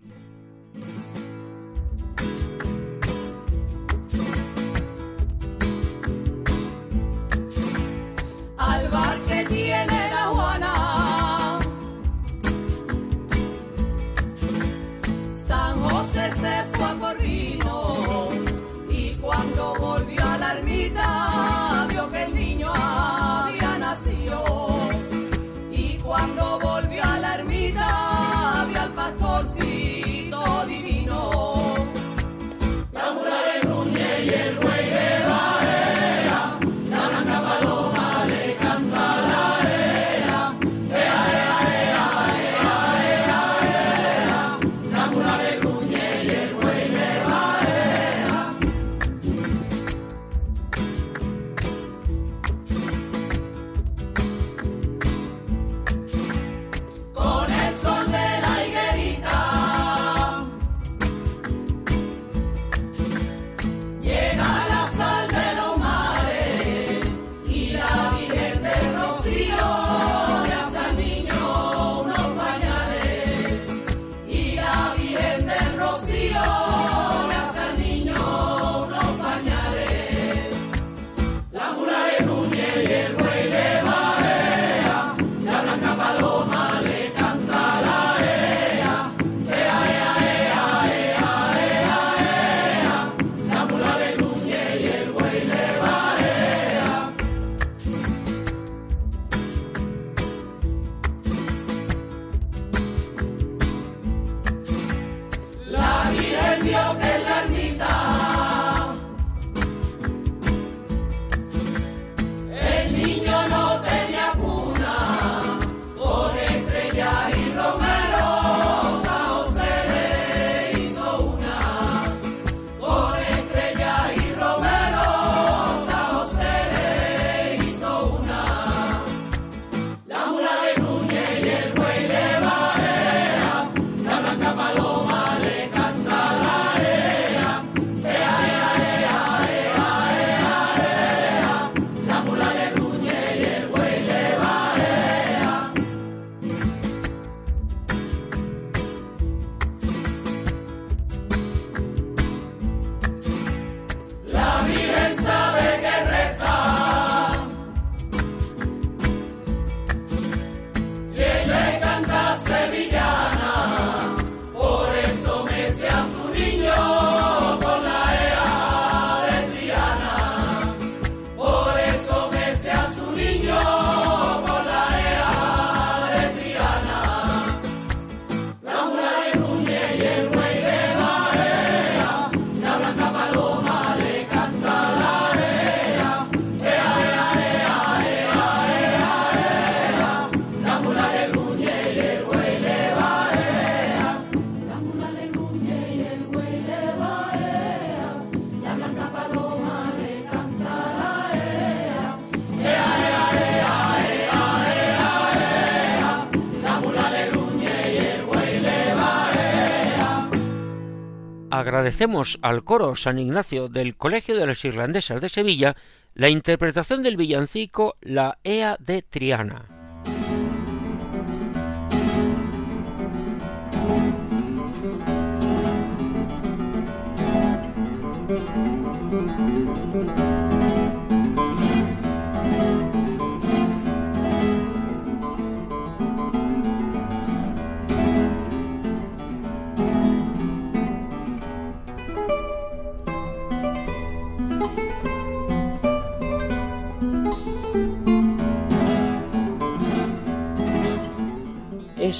Agradecemos 211.61 212.38
al 212.42 212.64
coro 212.64 212.96
San 212.96 213.18
Ignacio 213.18 213.68
del 213.68 213.96
Colegio 213.96 214.37
de 214.37 214.46
las 214.46 214.64
Irlandesas 214.64 215.20
de 215.20 215.29
Sevilla 215.29 215.77
la 216.14 216.29
interpretación 216.29 217.03
del 217.03 217.16
villancico 217.16 217.94
La 218.01 218.38
Ea 218.42 218.77
de 218.81 219.03
Triana. 219.03 219.80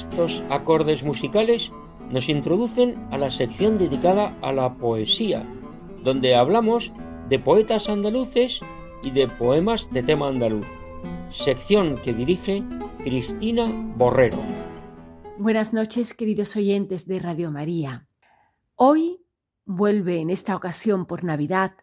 Estos 0.01 0.41
acordes 0.49 1.03
musicales 1.03 1.71
nos 2.09 2.27
introducen 2.27 2.97
a 3.11 3.19
la 3.19 3.29
sección 3.29 3.77
dedicada 3.77 4.35
a 4.41 4.51
la 4.51 4.73
poesía, 4.73 5.47
donde 6.03 6.33
hablamos 6.35 6.91
de 7.29 7.37
poetas 7.37 7.87
andaluces 7.87 8.61
y 9.03 9.11
de 9.11 9.27
poemas 9.27 9.87
de 9.91 10.01
tema 10.01 10.27
andaluz, 10.27 10.65
sección 11.29 11.97
que 12.03 12.13
dirige 12.13 12.63
Cristina 13.03 13.71
Borrero. 13.95 14.39
Buenas 15.37 15.71
noches, 15.71 16.15
queridos 16.15 16.55
oyentes 16.55 17.05
de 17.05 17.19
Radio 17.19 17.51
María. 17.51 18.07
Hoy 18.73 19.23
vuelve 19.65 20.19
en 20.19 20.31
esta 20.31 20.55
ocasión 20.55 21.05
por 21.05 21.23
Navidad 21.23 21.73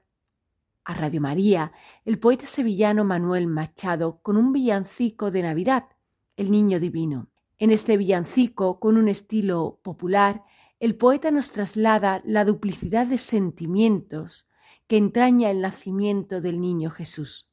a 0.84 0.92
Radio 0.92 1.20
María 1.20 1.70
el 2.04 2.18
poeta 2.18 2.46
sevillano 2.46 3.04
Manuel 3.04 3.46
Machado 3.46 4.18
con 4.22 4.36
un 4.36 4.52
villancico 4.52 5.30
de 5.30 5.42
Navidad, 5.42 5.84
El 6.36 6.50
Niño 6.50 6.80
Divino. 6.80 7.28
En 7.60 7.72
este 7.72 7.96
villancico, 7.96 8.78
con 8.78 8.96
un 8.96 9.08
estilo 9.08 9.80
popular, 9.82 10.44
el 10.78 10.94
poeta 10.94 11.32
nos 11.32 11.50
traslada 11.50 12.22
la 12.24 12.44
duplicidad 12.44 13.08
de 13.08 13.18
sentimientos 13.18 14.46
que 14.86 14.96
entraña 14.96 15.50
el 15.50 15.60
nacimiento 15.60 16.40
del 16.40 16.60
niño 16.60 16.88
Jesús. 16.88 17.50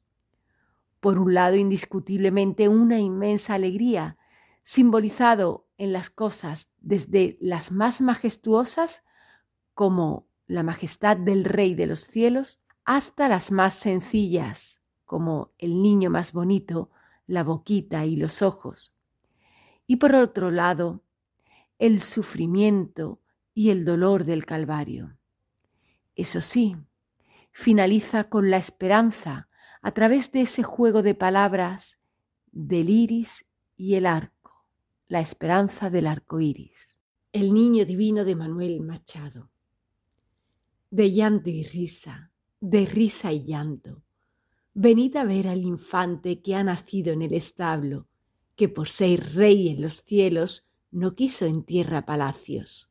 Por 1.00 1.18
un 1.18 1.34
lado, 1.34 1.56
indiscutiblemente 1.56 2.68
una 2.68 3.00
inmensa 3.00 3.54
alegría, 3.54 4.16
simbolizado 4.62 5.66
en 5.76 5.92
las 5.92 6.08
cosas 6.08 6.70
desde 6.78 7.36
las 7.40 7.72
más 7.72 8.00
majestuosas, 8.00 9.02
como 9.74 10.28
la 10.46 10.62
majestad 10.62 11.16
del 11.16 11.44
Rey 11.44 11.74
de 11.74 11.86
los 11.86 12.02
cielos, 12.02 12.60
hasta 12.84 13.28
las 13.28 13.50
más 13.50 13.74
sencillas, 13.74 14.80
como 15.04 15.50
el 15.58 15.82
niño 15.82 16.10
más 16.10 16.32
bonito, 16.32 16.90
la 17.26 17.42
boquita 17.42 18.06
y 18.06 18.14
los 18.14 18.40
ojos 18.40 18.95
y 19.86 19.96
por 19.96 20.14
otro 20.14 20.50
lado, 20.50 21.02
el 21.78 22.00
sufrimiento 22.00 23.20
y 23.54 23.70
el 23.70 23.84
dolor 23.84 24.24
del 24.24 24.44
Calvario. 24.44 25.16
Eso 26.14 26.40
sí, 26.40 26.76
finaliza 27.52 28.28
con 28.28 28.50
la 28.50 28.56
esperanza 28.56 29.48
a 29.82 29.92
través 29.92 30.32
de 30.32 30.42
ese 30.42 30.62
juego 30.62 31.02
de 31.02 31.14
palabras 31.14 31.98
del 32.50 32.90
iris 32.90 33.46
y 33.76 33.94
el 33.94 34.06
arco, 34.06 34.66
la 35.06 35.20
esperanza 35.20 35.90
del 35.90 36.06
arco 36.06 36.40
iris. 36.40 36.98
El 37.32 37.52
niño 37.52 37.84
divino 37.84 38.24
de 38.24 38.34
Manuel 38.34 38.80
Machado. 38.80 39.50
De 40.90 41.12
llanto 41.12 41.50
y 41.50 41.64
risa, 41.64 42.32
de 42.60 42.86
risa 42.86 43.32
y 43.32 43.44
llanto, 43.44 44.02
venid 44.72 45.16
a 45.16 45.24
ver 45.24 45.48
al 45.48 45.62
infante 45.62 46.40
que 46.40 46.54
ha 46.54 46.64
nacido 46.64 47.12
en 47.12 47.22
el 47.22 47.34
establo 47.34 48.08
que 48.56 48.68
por 48.68 48.88
ser 48.88 49.34
rey 49.34 49.68
en 49.68 49.82
los 49.82 50.02
cielos 50.02 50.68
no 50.90 51.14
quiso 51.14 51.46
en 51.46 51.62
tierra 51.62 52.06
palacios. 52.06 52.90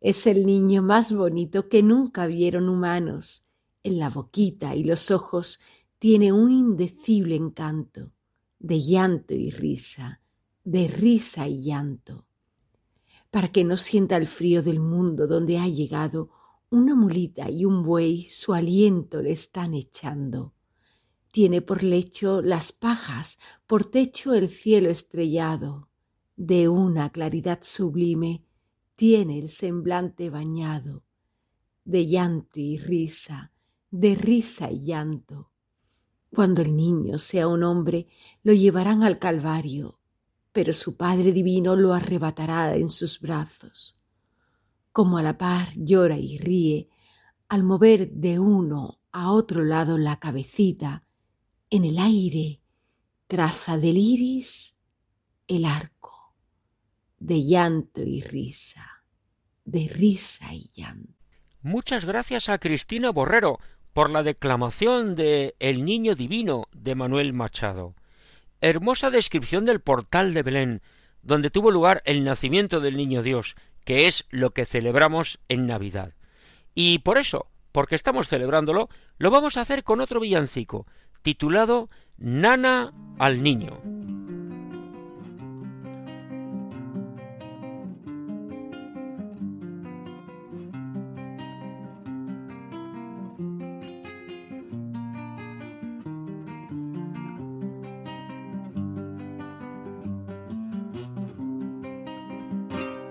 Es 0.00 0.26
el 0.26 0.44
niño 0.44 0.82
más 0.82 1.12
bonito 1.14 1.68
que 1.68 1.82
nunca 1.82 2.26
vieron 2.26 2.68
humanos. 2.68 3.44
En 3.82 3.98
la 3.98 4.10
boquita 4.10 4.74
y 4.74 4.84
los 4.84 5.10
ojos 5.10 5.60
tiene 5.98 6.32
un 6.32 6.50
indecible 6.50 7.36
encanto, 7.36 8.12
de 8.58 8.80
llanto 8.80 9.34
y 9.34 9.50
risa, 9.50 10.20
de 10.64 10.88
risa 10.88 11.48
y 11.48 11.62
llanto. 11.62 12.26
Para 13.30 13.48
que 13.48 13.64
no 13.64 13.76
sienta 13.76 14.16
el 14.16 14.26
frío 14.26 14.62
del 14.62 14.80
mundo 14.80 15.26
donde 15.26 15.58
ha 15.58 15.68
llegado, 15.68 16.30
una 16.70 16.94
mulita 16.94 17.50
y 17.50 17.64
un 17.64 17.82
buey 17.82 18.22
su 18.22 18.52
aliento 18.52 19.22
le 19.22 19.32
están 19.32 19.74
echando. 19.74 20.53
Tiene 21.34 21.62
por 21.62 21.82
lecho 21.82 22.42
las 22.42 22.70
pajas, 22.70 23.40
por 23.66 23.84
techo 23.84 24.34
el 24.34 24.48
cielo 24.48 24.88
estrellado. 24.88 25.88
De 26.36 26.68
una 26.68 27.10
claridad 27.10 27.58
sublime 27.62 28.44
tiene 28.94 29.40
el 29.40 29.48
semblante 29.48 30.30
bañado. 30.30 31.02
De 31.84 32.06
llanto 32.06 32.60
y 32.60 32.78
risa, 32.78 33.50
de 33.90 34.14
risa 34.14 34.70
y 34.70 34.84
llanto. 34.84 35.50
Cuando 36.32 36.62
el 36.62 36.76
niño 36.76 37.18
sea 37.18 37.48
un 37.48 37.64
hombre, 37.64 38.06
lo 38.44 38.52
llevarán 38.52 39.02
al 39.02 39.18
Calvario, 39.18 39.98
pero 40.52 40.72
su 40.72 40.96
Padre 40.96 41.32
Divino 41.32 41.74
lo 41.74 41.94
arrebatará 41.94 42.76
en 42.76 42.90
sus 42.90 43.18
brazos. 43.18 43.96
Como 44.92 45.18
a 45.18 45.22
la 45.24 45.36
par 45.36 45.70
llora 45.74 46.16
y 46.16 46.38
ríe, 46.38 46.88
al 47.48 47.64
mover 47.64 48.12
de 48.12 48.38
uno 48.38 49.00
a 49.10 49.32
otro 49.32 49.64
lado 49.64 49.98
la 49.98 50.20
cabecita, 50.20 51.03
en 51.70 51.84
el 51.84 51.98
aire, 51.98 52.60
traza 53.26 53.76
del 53.76 53.96
iris, 53.96 54.74
el 55.48 55.64
arco, 55.64 56.34
de 57.18 57.44
llanto 57.44 58.02
y 58.02 58.20
risa, 58.20 59.04
de 59.64 59.90
risa 59.92 60.52
y 60.54 60.70
llanto. 60.74 61.12
Muchas 61.62 62.04
gracias 62.04 62.48
a 62.48 62.58
Cristina 62.58 63.10
Borrero 63.10 63.58
por 63.94 64.10
la 64.10 64.22
declamación 64.22 65.14
de 65.14 65.54
El 65.60 65.84
Niño 65.84 66.14
Divino 66.14 66.68
de 66.72 66.94
Manuel 66.94 67.32
Machado. 67.32 67.94
Hermosa 68.60 69.10
descripción 69.10 69.64
del 69.64 69.80
portal 69.80 70.34
de 70.34 70.42
Belén, 70.42 70.82
donde 71.22 71.50
tuvo 71.50 71.70
lugar 71.70 72.02
el 72.04 72.24
nacimiento 72.24 72.80
del 72.80 72.96
Niño 72.96 73.22
Dios, 73.22 73.56
que 73.84 74.06
es 74.08 74.26
lo 74.30 74.50
que 74.50 74.66
celebramos 74.66 75.38
en 75.48 75.66
Navidad. 75.66 76.14
Y 76.74 76.98
por 76.98 77.18
eso, 77.18 77.46
porque 77.72 77.94
estamos 77.94 78.28
celebrándolo, 78.28 78.88
lo 79.18 79.30
vamos 79.30 79.56
a 79.56 79.60
hacer 79.60 79.84
con 79.84 80.00
otro 80.00 80.20
villancico, 80.20 80.86
titulado 81.24 81.88
Nana 82.18 82.92
al 83.18 83.42
Niño. 83.42 83.78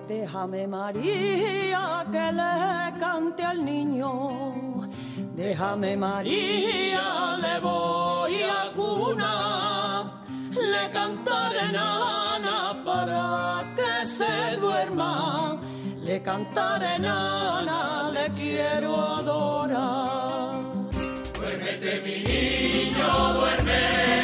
Déjame 0.08 0.68
María 0.68 2.06
que 2.12 2.32
le 2.32 3.00
cante 3.00 3.44
al 3.44 3.66
niño 3.66 4.73
Déjame 5.36 5.98
María, 5.98 7.38
le 7.42 7.60
voy 7.60 8.36
a 8.44 8.72
cuna, 8.76 10.24
le 10.52 10.92
cantaré 10.92 11.72
nana 11.72 12.84
para 12.86 13.64
que 13.76 14.06
se 14.06 14.58
duerma, 14.62 15.60
le 16.04 16.22
cantaré 16.22 17.00
nana, 17.00 18.12
le 18.14 18.30
quiero 18.40 18.96
adorar. 18.96 20.62
Duérmete 21.40 22.02
mi 22.06 22.18
niño, 22.30 23.34
duerme 23.34 24.23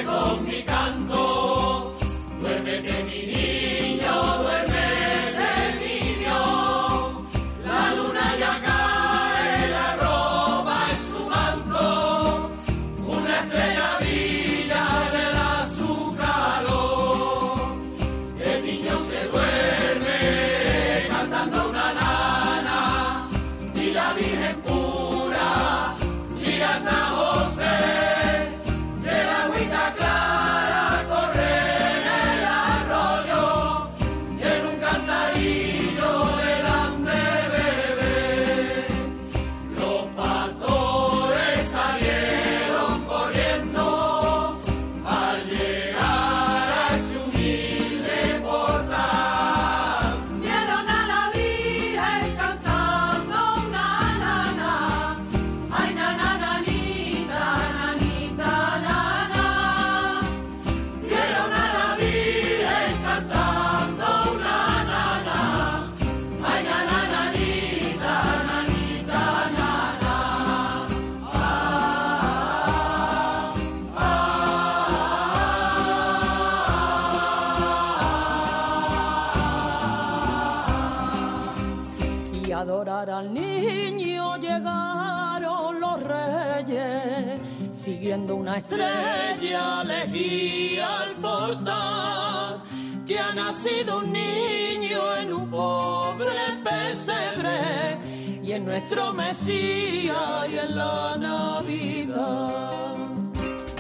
siguiendo 88.10 88.38
una 88.38 88.58
estrella 88.58 89.84
legía 89.84 91.02
al 91.02 91.15
portal, 91.17 92.60
que 93.06 93.19
ha 93.19 93.36
nacido 93.36 94.00
un 94.00 94.12
niño 94.12 95.15
en 95.17 95.32
un 95.32 95.52
pobre 95.52 96.32
pesebre, 96.63 98.00
y 98.41 98.54
en 98.54 98.65
nuestro 98.65 99.13
Mesías 99.13 100.50
y 100.52 100.58
en 100.58 100.76
la 100.76 101.17
Navidad. 101.19 102.95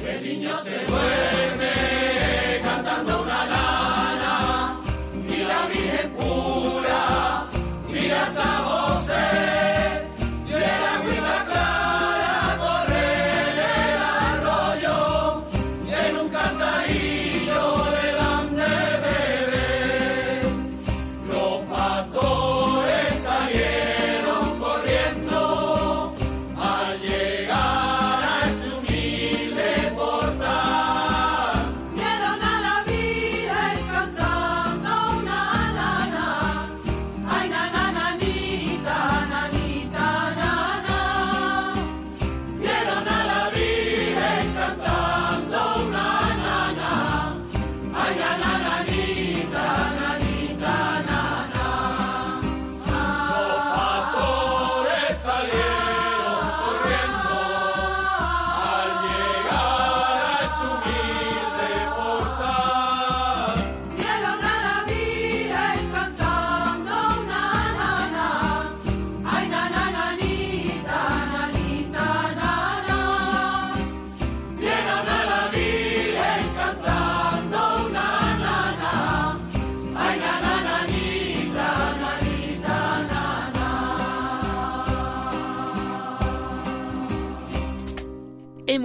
El 0.07 0.23
niño 0.23 0.59
se 0.63 0.85
duerme 0.85 2.61
cantando 2.61 3.23
una 3.23 3.45
lana, 3.47 4.77
y 5.27 5.37
la 5.43 5.65
Virgen 5.65 6.11
pura 6.11 7.47
mira 7.87 8.31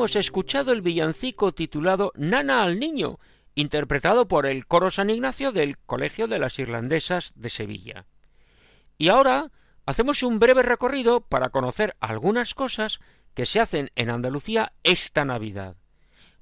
Hemos 0.05 0.17
escuchado 0.17 0.73
el 0.73 0.83
villancico 0.83 1.53
titulado 1.53 2.12
Nana 2.14 2.62
al 2.62 2.79
Niño, 2.79 3.19
interpretado 3.55 4.29
por 4.29 4.45
el 4.45 4.67
Coro 4.67 4.90
San 4.90 5.09
Ignacio 5.09 5.51
del 5.51 5.79
Colegio 5.79 6.29
de 6.29 6.38
las 6.38 6.59
Irlandesas 6.59 7.33
de 7.37 7.49
Sevilla. 7.49 8.05
Y 8.99 9.09
ahora 9.09 9.51
hacemos 9.87 10.23
un 10.23 10.38
breve 10.38 10.62
recorrido 10.62 11.23
para 11.23 11.49
conocer 11.49 11.97
algunas 12.01 12.53
cosas 12.53 13.01
que 13.33 13.47
se 13.47 13.61
hacen 13.61 13.93
en 13.95 14.11
Andalucía 14.11 14.75
esta 14.83 15.25
Navidad. 15.25 15.75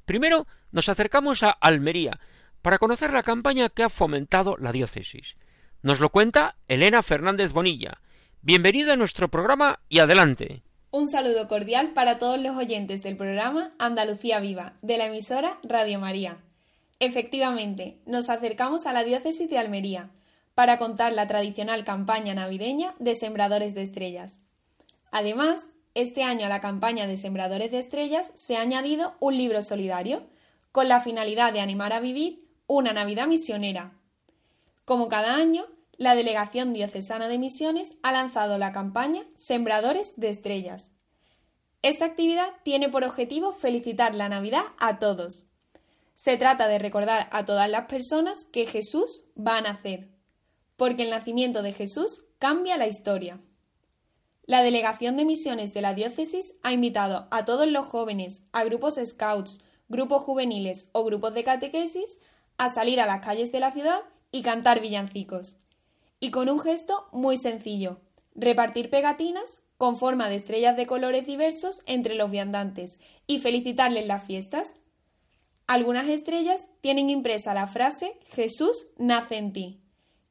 Primero 0.07 0.49
nos 0.73 0.89
acercamos 0.89 1.45
a 1.45 1.51
Almería 1.51 2.19
para 2.63 2.79
conocer 2.79 3.13
la 3.13 3.23
campaña 3.23 3.69
que 3.69 3.85
ha 3.85 3.91
fomentado 3.91 4.57
la 4.59 4.73
diócesis. 4.73 5.37
Nos 5.83 6.01
lo 6.01 6.09
cuenta 6.09 6.57
Elena 6.67 7.01
Fernández 7.01 7.53
Bonilla. 7.53 8.01
Bienvenida 8.41 8.95
a 8.95 8.97
nuestro 8.97 9.29
programa 9.29 9.79
y 9.89 10.01
adelante. 10.01 10.65
Un 10.95 11.09
saludo 11.09 11.49
cordial 11.49 11.95
para 11.95 12.19
todos 12.19 12.39
los 12.39 12.55
oyentes 12.55 13.03
del 13.03 13.17
programa 13.17 13.71
Andalucía 13.79 14.41
Viva, 14.41 14.75
de 14.83 14.99
la 14.99 15.07
emisora 15.07 15.59
Radio 15.63 15.99
María. 15.99 16.37
Efectivamente, 17.01 17.97
nos 18.05 18.29
acercamos 18.29 18.85
a 18.85 18.93
la 18.93 19.03
diócesis 19.03 19.49
de 19.49 19.57
Almería 19.57 20.11
para 20.55 20.77
contar 20.77 21.15
la 21.15 21.27
tradicional 21.27 21.85
campaña 21.85 22.35
navideña 22.35 22.95
de 22.99 23.15
Sembradores 23.15 23.75
de 23.75 23.81
Estrellas. 23.81 24.41
Además, 25.11 25.71
este 25.95 26.25
año 26.25 26.45
a 26.45 26.51
la 26.51 26.61
campaña 26.61 27.07
de 27.07 27.17
Sembradores 27.17 27.71
de 27.71 27.79
Estrellas 27.79 28.31
se 28.35 28.59
ha 28.59 28.61
añadido 28.61 29.15
un 29.19 29.39
libro 29.39 29.63
solidario, 29.63 30.27
con 30.73 30.89
la 30.89 31.01
finalidad 31.01 31.55
de 31.55 31.61
animar 31.61 31.95
a 31.95 32.01
vivir 32.01 32.45
una 32.67 32.93
Navidad 32.93 33.27
misionera. 33.29 33.95
Como 34.85 35.09
cada 35.09 35.37
año, 35.37 35.65
la 36.03 36.17
Delegación 36.17 36.73
Diocesana 36.73 37.29
de 37.29 37.39
Misiones 37.39 37.97
ha 38.03 38.11
lanzado 38.11 38.59
la 38.59 38.73
campaña 38.73 39.25
Sembradores 39.37 40.15
de 40.17 40.31
Estrellas. 40.31 40.97
Esta 41.81 42.07
actividad 42.07 42.49
tiene 42.65 42.89
por 42.89 43.05
objetivo 43.05 43.53
felicitar 43.53 44.13
la 44.13 44.29
Navidad 44.29 44.65
a 44.81 44.99
todos. 44.99 45.47
Se 46.15 46.37
trata 46.37 46.67
de 46.67 46.81
recordar 46.81 47.29
a 47.31 47.45
todas 47.45 47.71
las 47.71 47.87
personas 47.87 48.45
que 48.47 48.67
Jesús 48.67 49.27
va 49.39 49.59
a 49.59 49.61
nacer, 49.61 50.09
porque 50.77 51.05
el 51.05 51.11
nacimiento 51.11 51.63
de 51.63 51.73
Jesús 51.73 52.25
cambia 52.41 52.77
la 52.77 52.89
historia. 52.89 53.41
La 54.45 54.63
Delegación 54.63 55.17
de 55.17 55.25
Misiones 55.25 55.73
de 55.73 55.83
la 55.83 55.95
Diócesis 55.95 56.57
ha 56.65 56.73
invitado 56.73 57.29
a 57.31 57.45
todos 57.45 57.69
los 57.69 57.87
jóvenes, 57.87 58.43
a 58.51 58.65
grupos 58.65 58.99
scouts, 59.05 59.61
grupos 59.89 60.25
juveniles 60.25 60.91
o 60.91 61.05
grupos 61.05 61.33
de 61.33 61.45
catequesis 61.45 62.19
a 62.59 62.71
salir 62.71 63.01
a 63.01 63.07
las 63.07 63.25
calles 63.25 63.53
de 63.53 63.61
la 63.61 63.71
ciudad 63.71 64.01
y 64.33 64.43
cantar 64.43 64.81
villancicos. 64.81 65.62
Y 66.23 66.31
con 66.31 66.49
un 66.49 66.61
gesto 66.61 67.09
muy 67.11 67.37
sencillo, 67.37 68.01
repartir 68.37 68.91
pegatinas 68.91 69.65
con 69.77 69.97
forma 69.97 70.29
de 70.29 70.37
estrellas 70.37 70.77
de 70.77 70.87
colores 70.87 71.27
diversos 71.27 71.83
entre 71.85 72.15
los 72.15 72.31
viandantes 72.31 73.01
y 73.27 73.41
felicitarles 73.41 74.07
las 74.07 74.25
fiestas. 74.25 74.71
Algunas 75.67 76.09
estrellas 76.09 76.71
tienen 76.81 77.11
impresa 77.11 77.55
la 77.55 77.67
frase 77.67 78.21
Jesús 78.27 78.91
nace 78.99 79.37
en 79.37 79.53
ti, 79.53 79.81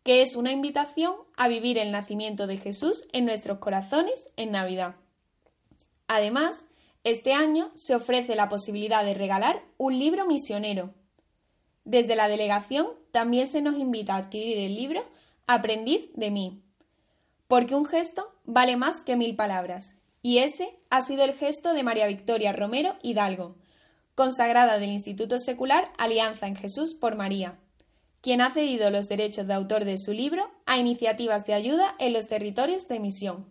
que 0.04 0.21
es 0.21 0.38
una 0.38 0.54
invitación 0.54 1.13
a 1.36 1.49
vivir 1.49 1.77
el 1.77 1.91
nacimiento 1.91 2.47
de 2.47 2.56
Jesús 2.56 3.10
en 3.12 3.25
nuestros 3.25 3.58
corazones 3.58 4.30
en 4.38 4.51
Navidad. 4.54 4.95
Además, 6.08 6.67
este 7.04 7.34
año 7.34 7.69
se 7.75 7.95
ofrece 7.95 8.36
la 8.36 8.47
posibilidad 8.47 9.04
de 9.04 9.13
regalar 9.13 9.62
un 9.75 9.99
libro 9.99 10.25
misionero. 10.25 10.93
Desde 11.84 12.15
la 12.15 12.30
delegación 12.30 12.88
también 13.12 13.45
se 13.45 13.62
nos 13.62 13.75
invita 13.75 14.15
a 14.15 14.19
adquirir 14.19 14.58
el 14.58 14.75
libro 14.75 15.04
Aprendiz 15.53 16.09
de 16.13 16.31
mí, 16.31 16.63
porque 17.49 17.75
un 17.75 17.83
gesto 17.83 18.33
vale 18.45 18.77
más 18.77 19.01
que 19.01 19.17
mil 19.17 19.35
palabras, 19.35 19.95
y 20.21 20.37
ese 20.37 20.79
ha 20.89 21.01
sido 21.01 21.25
el 21.25 21.33
gesto 21.33 21.73
de 21.73 21.83
María 21.83 22.07
Victoria 22.07 22.53
Romero 22.53 22.95
Hidalgo, 23.03 23.57
consagrada 24.15 24.79
del 24.79 24.91
Instituto 24.91 25.39
Secular 25.39 25.91
Alianza 25.97 26.47
en 26.47 26.55
Jesús 26.55 26.93
por 26.93 27.17
María, 27.17 27.59
quien 28.21 28.39
ha 28.39 28.51
cedido 28.51 28.91
los 28.91 29.09
derechos 29.09 29.45
de 29.45 29.53
autor 29.53 29.83
de 29.83 29.97
su 29.97 30.13
libro 30.13 30.49
a 30.65 30.77
iniciativas 30.77 31.45
de 31.45 31.53
ayuda 31.53 31.95
en 31.99 32.13
los 32.13 32.29
territorios 32.29 32.87
de 32.87 33.01
misión. 33.01 33.45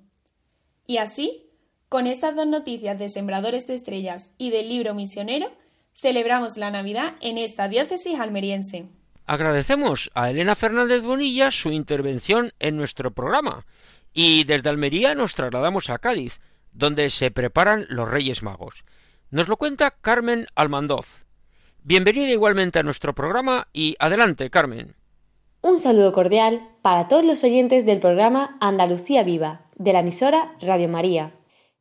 Y 0.87 0.97
así, 0.97 1.51
con 1.91 2.07
estas 2.07 2.35
dos 2.35 2.47
noticias 2.47 2.99
de 2.99 3.11
Sembradores 3.11 3.67
de 3.67 3.75
Estrellas 3.75 4.31
y 4.39 4.49
del 4.49 4.71
libro 4.71 4.95
misionero, 4.95 5.53
celebramos 5.93 6.57
la 6.57 6.71
Navidad 6.71 7.17
en 7.21 7.37
esta 7.37 7.69
diócesis 7.69 8.19
almeriense. 8.19 8.89
Agradecemos 9.31 10.11
a 10.15 10.29
Elena 10.29 10.57
Fernández 10.57 11.03
Bonilla 11.03 11.53
su 11.53 11.71
intervención 11.71 12.51
en 12.59 12.77
nuestro 12.77 13.13
programa 13.13 13.65
y 14.13 14.43
desde 14.43 14.71
Almería 14.71 15.15
nos 15.15 15.37
trasladamos 15.37 15.89
a 15.89 15.99
Cádiz, 15.99 16.41
donde 16.73 17.11
se 17.11 17.31
preparan 17.31 17.87
los 17.91 18.11
Reyes 18.11 18.43
Magos. 18.43 18.83
Nos 19.31 19.47
lo 19.47 19.57
cuenta 19.57 19.93
Carmen 19.93 20.47
Almandoz. 20.57 21.27
Bienvenida 21.85 22.29
igualmente 22.29 22.81
a 22.81 22.83
nuestro 22.83 23.15
programa 23.15 23.69
y 23.73 23.95
adelante, 24.01 24.51
Carmen. 24.51 24.97
Un 25.63 25.79
saludo 25.79 26.13
cordial 26.13 26.67
para 26.83 27.07
todos 27.07 27.25
los 27.25 27.45
oyentes 27.45 27.87
del 27.87 28.01
programa 28.01 28.59
Andalucía 28.61 29.23
Viva, 29.23 29.61
de 29.77 29.93
la 29.93 30.01
emisora 30.01 30.57
Radio 30.61 30.89
María. 30.89 31.35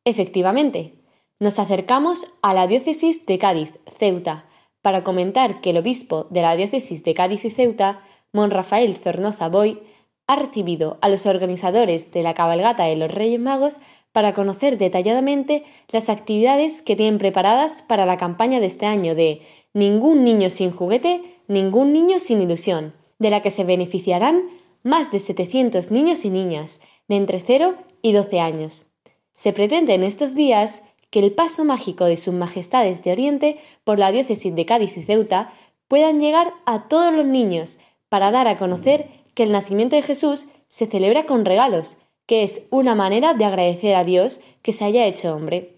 Efectivamente, 0.05 0.99
nos 1.39 1.57
acercamos 1.57 2.27
a 2.43 2.53
la 2.53 2.67
diócesis 2.67 3.25
de 3.25 3.39
Cádiz, 3.39 3.71
Ceuta, 3.97 4.45
para 4.81 5.03
comentar 5.03 5.61
que 5.61 5.71
el 5.71 5.77
obispo 5.77 6.27
de 6.29 6.41
la 6.41 6.55
diócesis 6.55 7.03
de 7.03 7.13
Cádiz 7.13 7.45
y 7.45 7.49
Ceuta, 7.49 8.01
Mon 8.31 8.51
Rafael 8.51 8.95
Zornoza 8.95 9.49
Boy, 9.49 9.79
ha 10.27 10.35
recibido 10.35 10.97
a 11.01 11.09
los 11.09 11.25
organizadores 11.25 12.11
de 12.11 12.23
la 12.23 12.33
cabalgata 12.33 12.83
de 12.83 12.95
los 12.95 13.11
Reyes 13.11 13.39
Magos 13.39 13.79
para 14.11 14.33
conocer 14.33 14.77
detalladamente 14.77 15.63
las 15.89 16.09
actividades 16.09 16.81
que 16.81 16.95
tienen 16.95 17.17
preparadas 17.17 17.81
para 17.81 18.05
la 18.05 18.17
campaña 18.17 18.59
de 18.59 18.67
este 18.67 18.85
año 18.85 19.15
de 19.15 19.41
Ningún 19.73 20.23
niño 20.23 20.49
sin 20.49 20.71
juguete, 20.71 21.21
ningún 21.47 21.93
niño 21.93 22.17
sin 22.19 22.41
ilusión, 22.41 22.93
de 23.19 23.29
la 23.29 23.43
que 23.43 23.51
se 23.51 23.63
beneficiarán 23.63 24.49
más 24.81 25.11
de 25.11 25.19
700 25.19 25.91
niños 25.91 26.25
y 26.25 26.31
niñas, 26.31 26.79
de 27.07 27.17
entre 27.17 27.39
0 27.39 27.75
y 28.01 28.13
12 28.13 28.39
años. 28.39 28.87
Se 29.35 29.53
pretende 29.53 29.93
en 29.93 30.03
estos 30.03 30.33
días 30.33 30.81
que 31.09 31.19
el 31.19 31.31
paso 31.31 31.65
mágico 31.65 32.05
de 32.05 32.17
sus 32.17 32.33
majestades 32.33 33.03
de 33.03 33.11
Oriente 33.11 33.59
por 33.83 33.99
la 33.99 34.11
diócesis 34.11 34.53
de 34.55 34.65
Cádiz 34.65 34.95
y 34.97 35.03
Ceuta 35.03 35.53
puedan 35.87 36.19
llegar 36.19 36.53
a 36.65 36.87
todos 36.87 37.13
los 37.13 37.25
niños 37.25 37.79
para 38.09 38.31
dar 38.31 38.47
a 38.47 38.57
conocer 38.57 39.07
que 39.33 39.43
el 39.43 39.51
nacimiento 39.51 39.95
de 39.95 40.01
Jesús 40.01 40.47
se 40.67 40.85
celebra 40.85 41.25
con 41.25 41.45
regalos, 41.45 41.97
que 42.25 42.43
es 42.43 42.67
una 42.69 42.93
manera 42.95 43.33
de 43.33 43.45
agradecer 43.45 43.95
a 43.95 44.03
Dios 44.03 44.41
que 44.61 44.73
se 44.73 44.85
haya 44.85 45.05
hecho 45.05 45.35
hombre. 45.35 45.75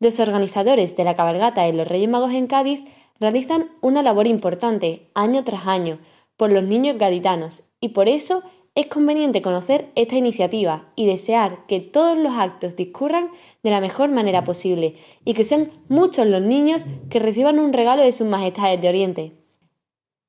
Los 0.00 0.20
organizadores 0.20 0.96
de 0.96 1.04
la 1.04 1.16
cabalgata 1.16 1.62
de 1.62 1.72
los 1.72 1.88
Reyes 1.88 2.08
Magos 2.08 2.32
en 2.32 2.46
Cádiz 2.46 2.84
realizan 3.18 3.70
una 3.80 4.02
labor 4.02 4.28
importante 4.28 5.08
año 5.14 5.42
tras 5.42 5.66
año 5.66 5.98
por 6.36 6.52
los 6.52 6.62
niños 6.62 6.98
gaditanos 6.98 7.64
y 7.80 7.88
por 7.88 8.08
eso 8.08 8.44
es 8.78 8.86
conveniente 8.86 9.42
conocer 9.42 9.90
esta 9.96 10.14
iniciativa 10.14 10.84
y 10.94 11.04
desear 11.06 11.66
que 11.66 11.80
todos 11.80 12.16
los 12.16 12.34
actos 12.34 12.76
discurran 12.76 13.28
de 13.64 13.72
la 13.72 13.80
mejor 13.80 14.08
manera 14.08 14.44
posible 14.44 14.94
y 15.24 15.34
que 15.34 15.42
sean 15.42 15.72
muchos 15.88 16.28
los 16.28 16.42
niños 16.42 16.86
que 17.10 17.18
reciban 17.18 17.58
un 17.58 17.72
regalo 17.72 18.04
de 18.04 18.12
sus 18.12 18.28
majestades 18.28 18.80
de 18.80 18.88
Oriente. 18.88 19.32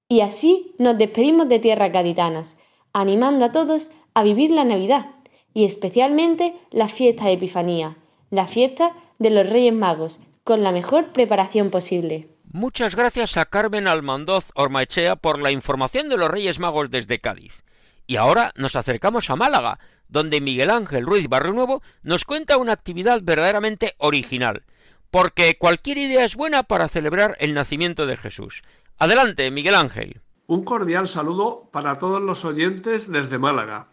Y 0.07 0.21
así 0.21 0.73
nos 0.79 0.97
despedimos 0.97 1.47
de 1.47 1.59
tierras 1.59 1.91
gaditanas, 1.91 2.57
animando 2.91 3.45
a 3.45 3.51
todos 3.51 3.91
a 4.15 4.23
vivir 4.23 4.49
la 4.49 4.63
Navidad 4.63 5.11
y 5.53 5.65
especialmente 5.65 6.55
la 6.71 6.87
fiesta 6.87 7.25
de 7.25 7.33
Epifanía, 7.33 7.97
la 8.31 8.47
fiesta 8.47 8.93
de 9.19 9.29
los 9.29 9.47
Reyes 9.47 9.75
Magos, 9.75 10.21
con 10.43 10.63
la 10.63 10.71
mejor 10.71 11.13
preparación 11.13 11.69
posible. 11.69 12.29
Muchas 12.51 12.95
gracias 12.95 13.37
a 13.37 13.45
Carmen 13.45 13.87
Almandoz 13.87 14.49
Ormaechea 14.55 15.17
por 15.17 15.39
la 15.39 15.51
información 15.51 16.09
de 16.09 16.17
los 16.17 16.29
Reyes 16.29 16.57
Magos 16.57 16.89
desde 16.89 17.19
Cádiz. 17.19 17.63
Y 18.09 18.15
ahora 18.15 18.53
nos 18.55 18.75
acercamos 18.75 19.29
a 19.29 19.35
Málaga, 19.35 19.77
donde 20.07 20.41
Miguel 20.41 20.71
Ángel 20.71 21.05
Ruiz 21.05 21.29
Barrio 21.29 21.53
Nuevo 21.53 21.83
nos 22.01 22.25
cuenta 22.25 22.57
una 22.57 22.73
actividad 22.73 23.21
verdaderamente 23.21 23.93
original, 23.99 24.63
porque 25.11 25.59
cualquier 25.59 25.99
idea 25.99 26.25
es 26.25 26.35
buena 26.35 26.63
para 26.63 26.87
celebrar 26.87 27.37
el 27.39 27.53
nacimiento 27.53 28.07
de 28.07 28.17
Jesús. 28.17 28.63
Adelante, 28.97 29.51
Miguel 29.51 29.75
Ángel. 29.75 30.21
Un 30.47 30.63
cordial 30.63 31.07
saludo 31.07 31.69
para 31.71 31.99
todos 31.99 32.19
los 32.19 32.45
oyentes 32.45 33.11
desde 33.11 33.37
Málaga. 33.37 33.89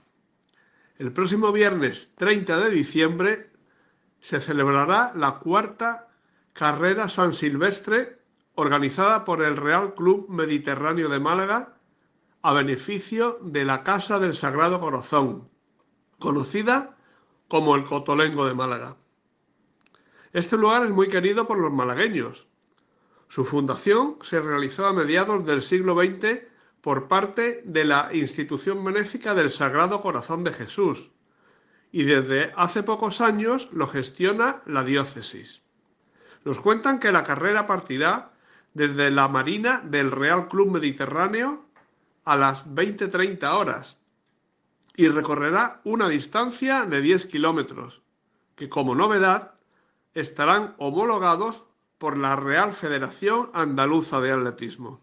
El 0.97 1.13
próximo 1.13 1.53
viernes 1.53 2.15
30 2.17 2.57
de 2.57 2.71
diciembre 2.71 3.51
se 4.21 4.41
celebrará 4.41 5.13
la 5.15 5.41
cuarta 5.41 6.09
carrera 6.55 7.11
San 7.11 7.35
Silvestre 7.35 8.23
organizada 8.55 9.27
por 9.27 9.43
el 9.43 9.59
Real 9.59 9.93
Club 9.95 10.31
Mediterráneo 10.31 11.11
de 11.11 11.21
Málaga 11.21 11.76
a 12.47 12.53
beneficio 12.53 13.41
de 13.43 13.65
la 13.65 13.83
Casa 13.83 14.21
del 14.21 14.33
Sagrado 14.33 14.79
Corazón, 14.79 15.51
conocida 16.21 16.97
como 17.49 17.75
el 17.75 17.85
Cotolengo 17.85 18.47
de 18.47 18.55
Málaga. 18.55 18.97
Este 20.33 20.57
lugar 20.57 20.85
es 20.85 20.91
muy 20.91 21.09
querido 21.09 21.49
por 21.49 21.59
los 21.59 21.73
malagueños. 21.73 22.47
Su 23.27 23.45
fundación 23.45 24.19
se 24.23 24.41
realizó 24.41 24.87
a 24.87 24.93
mediados 24.93 25.45
del 25.45 25.61
siglo 25.61 25.97
XX 26.01 26.43
por 26.83 27.09
parte 27.09 27.63
de 27.65 27.85
la 27.85 28.11
institución 28.13 28.85
benéfica 28.85 29.35
del 29.35 29.51
Sagrado 29.51 30.01
Corazón 30.01 30.45
de 30.45 30.53
Jesús 30.53 31.11
y 31.91 32.05
desde 32.05 32.53
hace 32.55 32.85
pocos 32.85 33.21
años 33.21 33.69
lo 33.73 33.89
gestiona 33.89 34.63
la 34.67 34.85
diócesis. 34.85 35.63
Nos 36.45 36.61
cuentan 36.61 37.01
que 37.01 37.11
la 37.11 37.25
carrera 37.25 37.67
partirá 37.67 38.31
desde 38.73 39.11
la 39.11 39.27
Marina 39.27 39.81
del 39.85 40.13
Real 40.13 40.47
Club 40.47 40.71
Mediterráneo 40.71 41.66
a 42.27 42.37
las 42.37 42.67
20-30 42.67 43.55
horas 43.55 44.03
y 44.97 45.09
recorrerá 45.09 45.81
una 45.85 46.09
distancia 46.09 46.85
de 46.85 47.01
10 47.01 47.27
kilómetros, 47.27 48.03
que 48.57 48.69
como 48.69 48.95
novedad 48.95 49.55
estarán 50.13 50.75
homologados 50.79 51.65
por 51.99 52.19
la 52.19 52.37
Real 52.37 52.73
Federación 52.73 53.51
Andaluza 53.55 54.21
de 54.21 54.33
Atletismo. 54.33 55.01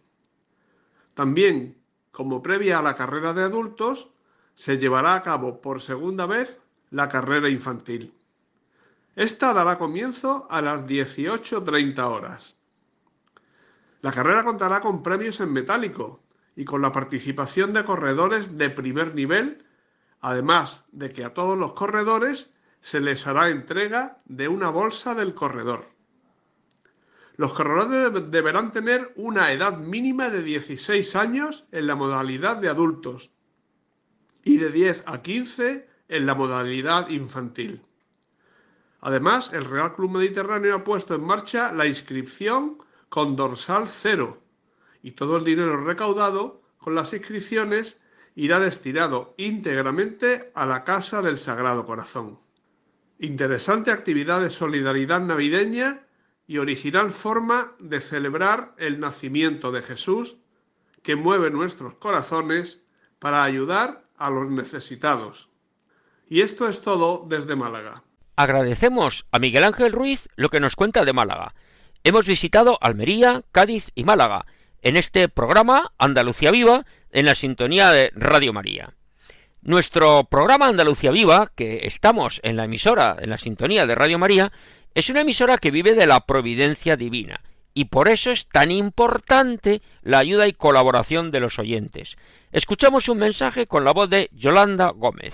También, 1.14 1.78
como 2.12 2.44
previa 2.44 2.80
a 2.80 2.82
la 2.82 2.96
carrera 2.96 3.34
de 3.34 3.44
adultos, 3.44 4.10
se 4.56 4.78
llevará 4.78 5.16
a 5.16 5.24
cabo 5.24 5.62
por 5.62 5.82
segunda 5.82 6.26
vez 6.26 6.60
la 6.92 7.08
carrera 7.08 7.50
infantil. 7.50 8.14
Esta 9.16 9.54
dará 9.54 9.78
comienzo 9.78 10.48
a 10.50 10.62
las 10.62 10.82
18.30 10.82 12.00
horas. 12.04 12.58
La 14.02 14.12
carrera 14.12 14.44
contará 14.44 14.82
con 14.82 15.02
premios 15.02 15.40
en 15.40 15.54
metálico 15.54 16.24
y 16.56 16.66
con 16.66 16.82
la 16.82 16.92
participación 16.92 17.74
de 17.74 17.84
corredores 17.84 18.58
de 18.58 18.70
primer 18.70 19.16
nivel, 19.16 19.66
además 20.22 20.84
de 20.92 21.12
que 21.12 21.24
a 21.24 21.34
todos 21.34 21.58
los 21.58 21.74
corredores 21.74 22.54
se 22.82 23.00
les 23.00 23.26
hará 23.28 23.50
entrega 23.50 24.22
de 24.26 24.48
una 24.48 24.70
bolsa 24.70 25.16
del 25.16 25.34
corredor. 25.34 25.90
Los 27.36 27.54
corredores 27.54 28.30
deberán 28.30 28.72
tener 28.72 29.12
una 29.16 29.52
edad 29.52 29.80
mínima 29.80 30.30
de 30.30 30.44
16 30.44 31.16
años 31.16 31.66
en 31.72 31.88
la 31.88 31.96
modalidad 31.96 32.58
de 32.58 32.70
adultos 32.70 33.32
y 34.44 34.58
de 34.58 34.70
10 34.70 35.04
a 35.08 35.22
15 35.22 35.88
en 36.10 36.26
la 36.26 36.36
modalidad 36.36 37.10
infantil. 37.10 37.82
Además, 39.02 39.52
el 39.54 39.66
Real 39.66 39.96
Club 39.96 40.12
Mediterráneo 40.12 40.76
ha 40.76 40.84
puesto 40.84 41.16
en 41.16 41.26
marcha 41.26 41.72
la 41.72 41.88
inscripción 41.88 42.78
con 43.10 43.36
dorsal 43.36 43.88
cero 43.88 44.43
y 45.04 45.12
todo 45.12 45.38
el 45.38 45.44
dinero 45.44 45.78
recaudado 45.78 46.64
con 46.80 46.96
las 46.96 47.14
inscripciones 47.14 48.00
irá 48.36 48.60
destinado 48.60 49.36
íntegramente 49.38 50.52
a 50.56 50.66
la 50.66 50.84
Casa 50.84 51.22
del 51.22 51.38
Sagrado 51.38 51.86
Corazón. 51.86 52.40
Interesante 53.20 53.92
actividad 53.92 54.42
de 54.42 54.50
solidaridad 54.50 55.22
navideña 55.22 56.08
y 56.48 56.58
original 56.58 57.12
forma 57.12 57.76
de 57.80 58.02
celebrar 58.02 58.74
el 58.78 59.00
nacimiento 59.00 59.72
de 59.72 59.82
Jesús 59.82 60.38
que 61.04 61.16
mueve 61.16 61.52
nuestros 61.52 61.94
corazones 61.96 62.82
para 63.20 63.44
ayudar 63.44 64.06
a 64.18 64.30
los 64.30 64.50
necesitados. 64.50 65.50
Y 66.28 66.42
esto 66.42 66.68
es 66.68 66.82
todo 66.82 67.26
desde 67.28 67.56
Málaga. 67.56 68.04
Agradecemos 68.36 69.26
a 69.32 69.40
Miguel 69.40 69.66
Ángel 69.66 69.92
Ruiz 69.92 70.28
lo 70.36 70.50
que 70.50 70.60
nos 70.60 70.76
cuenta 70.76 71.06
de 71.06 71.14
Málaga. 71.14 71.54
Hemos 72.04 72.26
visitado 72.26 72.78
Almería, 72.82 73.44
Cádiz 73.52 73.92
y 73.96 74.04
Málaga 74.06 74.46
en 74.84 74.98
este 74.98 75.30
programa 75.30 75.94
Andalucía 75.98 76.52
Viva 76.52 76.86
en 77.12 77.26
la 77.26 77.36
sintonía 77.36 77.92
de 77.92 78.12
Radio 78.16 78.54
María. 78.54 78.94
Nuestro 79.62 80.26
programa 80.26 80.68
Andalucía 80.68 81.10
Viva, 81.12 81.52
que 81.56 81.88
estamos 81.88 82.42
en 82.44 82.58
la 82.58 82.66
emisora, 82.66 83.16
en 83.20 83.30
la 83.30 83.38
sintonía 83.38 83.88
de 83.88 83.96
Radio 83.96 84.20
María, 84.20 84.52
es 84.94 85.10
una 85.10 85.22
emisora 85.22 85.58
que 85.58 85.72
vive 85.72 85.94
de 85.94 86.06
la 86.06 86.20
providencia 86.26 86.98
divina 86.98 87.42
y 87.74 87.86
por 87.86 88.10
eso 88.10 88.30
es 88.30 88.46
tan 88.48 88.72
importante 88.72 89.82
la 90.04 90.20
ayuda 90.20 90.48
y 90.48 90.54
colaboración 90.54 91.32
de 91.32 91.40
los 91.40 91.58
oyentes. 91.60 92.18
Escuchamos 92.52 93.08
un 93.08 93.18
mensaje 93.18 93.66
con 93.66 93.86
la 93.86 93.94
voz 93.94 94.10
de 94.10 94.30
Yolanda 94.34 94.90
Gómez. 94.90 95.34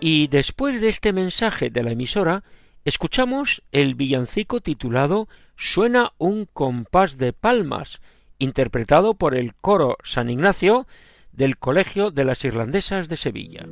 Y 0.00 0.28
después 0.28 0.80
de 0.80 0.88
este 0.88 1.12
mensaje 1.12 1.68
de 1.68 1.82
la 1.82 1.92
emisora, 1.92 2.42
escuchamos 2.86 3.62
el 3.70 3.94
villancico 3.94 4.62
titulado 4.62 5.28
Suena 5.56 6.12
un 6.16 6.46
compás 6.46 7.18
de 7.18 7.34
palmas, 7.34 8.00
interpretado 8.38 9.12
por 9.12 9.34
el 9.34 9.54
coro 9.54 9.98
San 10.02 10.30
Ignacio 10.30 10.86
del 11.32 11.58
Colegio 11.58 12.10
de 12.10 12.24
las 12.24 12.42
Irlandesas 12.46 13.10
de 13.10 13.16
Sevilla. 13.16 13.66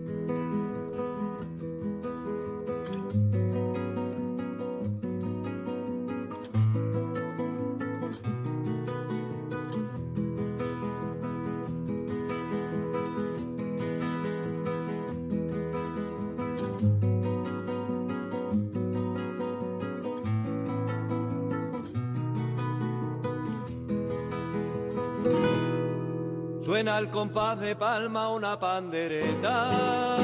Suena 26.78 26.96
al 26.96 27.10
compás 27.10 27.58
de 27.58 27.74
palma 27.74 28.28
una 28.28 28.56
pandereta 28.56 30.14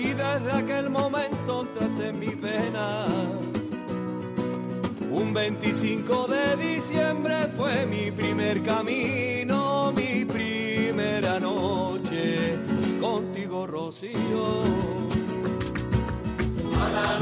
y 0.00 0.12
desde 0.14 0.52
aquel 0.52 0.90
momento 0.90 1.62
entraste 1.62 2.10
en 2.10 2.20
mi 2.20 2.28
pena. 2.28 3.06
Un 5.10 5.34
25 5.34 6.28
de 6.28 6.56
diciembre 6.56 7.48
fue 7.56 7.84
mi 7.84 8.12
primer 8.12 8.62
camino, 8.62 9.90
mi 9.90 10.24
primera 10.24 11.40
noche 11.40 12.56
contigo, 13.00 13.66
Rocío. 13.66 14.60
A 16.80 17.18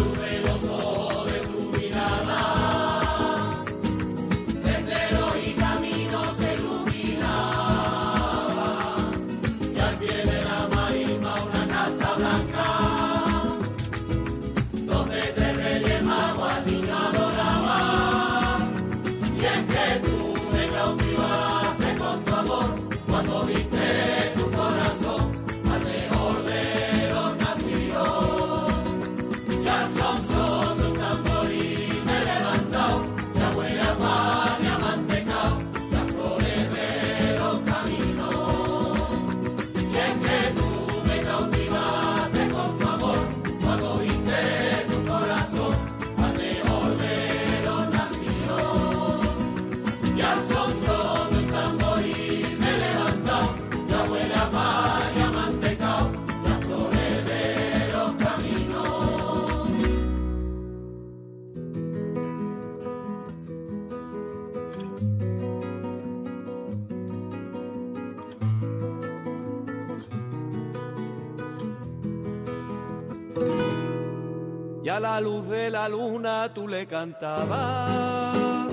la 75.01 75.21
luz 75.21 75.49
de 75.49 75.71
la 75.71 75.89
luna 75.89 76.53
tú 76.53 76.69
le 76.69 76.87
cantabas, 76.87 78.71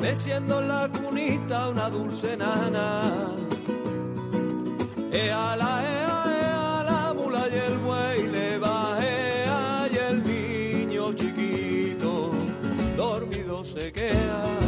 meciendo 0.00 0.60
en 0.60 0.68
la 0.68 0.88
cunita 0.88 1.68
una 1.68 1.90
dulce 1.90 2.36
nana. 2.36 3.34
Ea 5.12 5.56
la, 5.56 5.82
ea, 5.84 6.24
ea, 6.40 6.84
la 6.90 7.14
mula 7.14 7.46
y 7.48 7.54
el 7.54 7.78
buey 7.78 8.26
le 8.28 8.58
bajea 8.58 9.88
y 9.92 9.96
el 9.96 10.22
niño 10.24 11.12
chiquito 11.12 12.30
dormido 12.96 13.62
se 13.62 13.92
queda. 13.92 14.63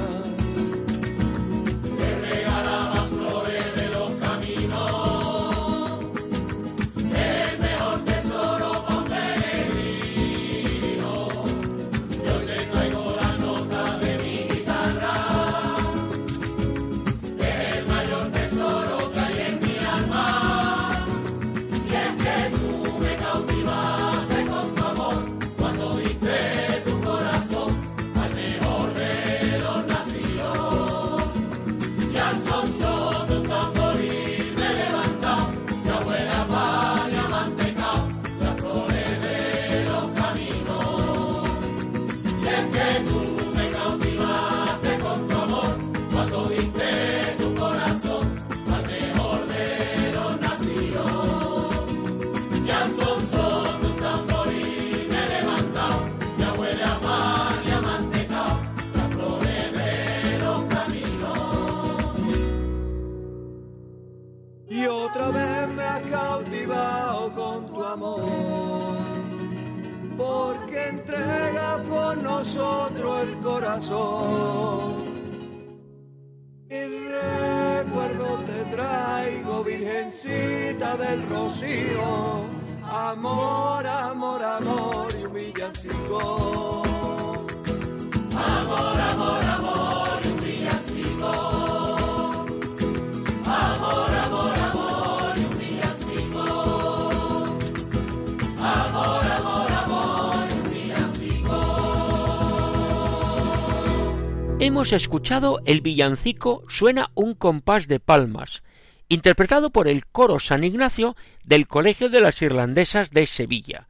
Hemos 104.87 105.03
escuchado 105.03 105.61
el 105.65 105.81
villancico 105.81 106.63
Suena 106.69 107.11
un 107.15 107.35
compás 107.35 107.89
de 107.89 107.99
palmas, 107.99 108.63
interpretado 109.09 109.71
por 109.71 109.89
el 109.89 110.07
coro 110.07 110.39
San 110.39 110.63
Ignacio 110.63 111.17
del 111.43 111.67
Colegio 111.67 112.09
de 112.09 112.21
las 112.21 112.41
Irlandesas 112.41 113.11
de 113.11 113.27
Sevilla, 113.27 113.89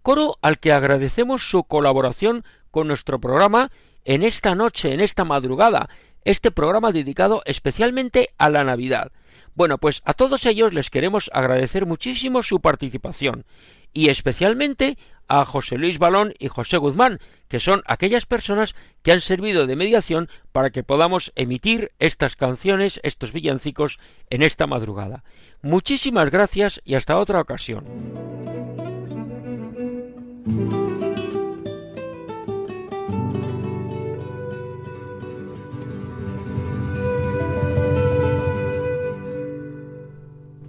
coro 0.00 0.38
al 0.40 0.58
que 0.58 0.72
agradecemos 0.72 1.42
su 1.42 1.64
colaboración 1.64 2.42
con 2.70 2.88
nuestro 2.88 3.20
programa 3.20 3.70
en 4.06 4.22
esta 4.22 4.54
noche, 4.54 4.94
en 4.94 5.00
esta 5.00 5.24
madrugada, 5.24 5.90
este 6.24 6.50
programa 6.50 6.90
dedicado 6.90 7.42
especialmente 7.44 8.30
a 8.38 8.48
la 8.48 8.64
Navidad. 8.64 9.12
Bueno, 9.54 9.76
pues 9.76 10.00
a 10.06 10.14
todos 10.14 10.46
ellos 10.46 10.72
les 10.72 10.88
queremos 10.88 11.30
agradecer 11.34 11.84
muchísimo 11.84 12.42
su 12.42 12.60
participación 12.60 13.44
y 13.92 14.08
especialmente 14.08 14.98
a 15.28 15.44
José 15.44 15.78
Luis 15.78 15.98
Balón 15.98 16.34
y 16.38 16.48
José 16.48 16.76
Guzmán, 16.76 17.20
que 17.48 17.60
son 17.60 17.82
aquellas 17.86 18.26
personas 18.26 18.74
que 19.02 19.12
han 19.12 19.20
servido 19.20 19.66
de 19.66 19.76
mediación 19.76 20.28
para 20.52 20.70
que 20.70 20.82
podamos 20.82 21.32
emitir 21.36 21.92
estas 22.00 22.34
canciones, 22.34 23.00
estos 23.04 23.32
villancicos, 23.32 23.98
en 24.28 24.42
esta 24.42 24.66
madrugada. 24.66 25.22
Muchísimas 25.62 26.30
gracias 26.30 26.80
y 26.84 26.94
hasta 26.96 27.18
otra 27.18 27.40
ocasión. 27.40 27.84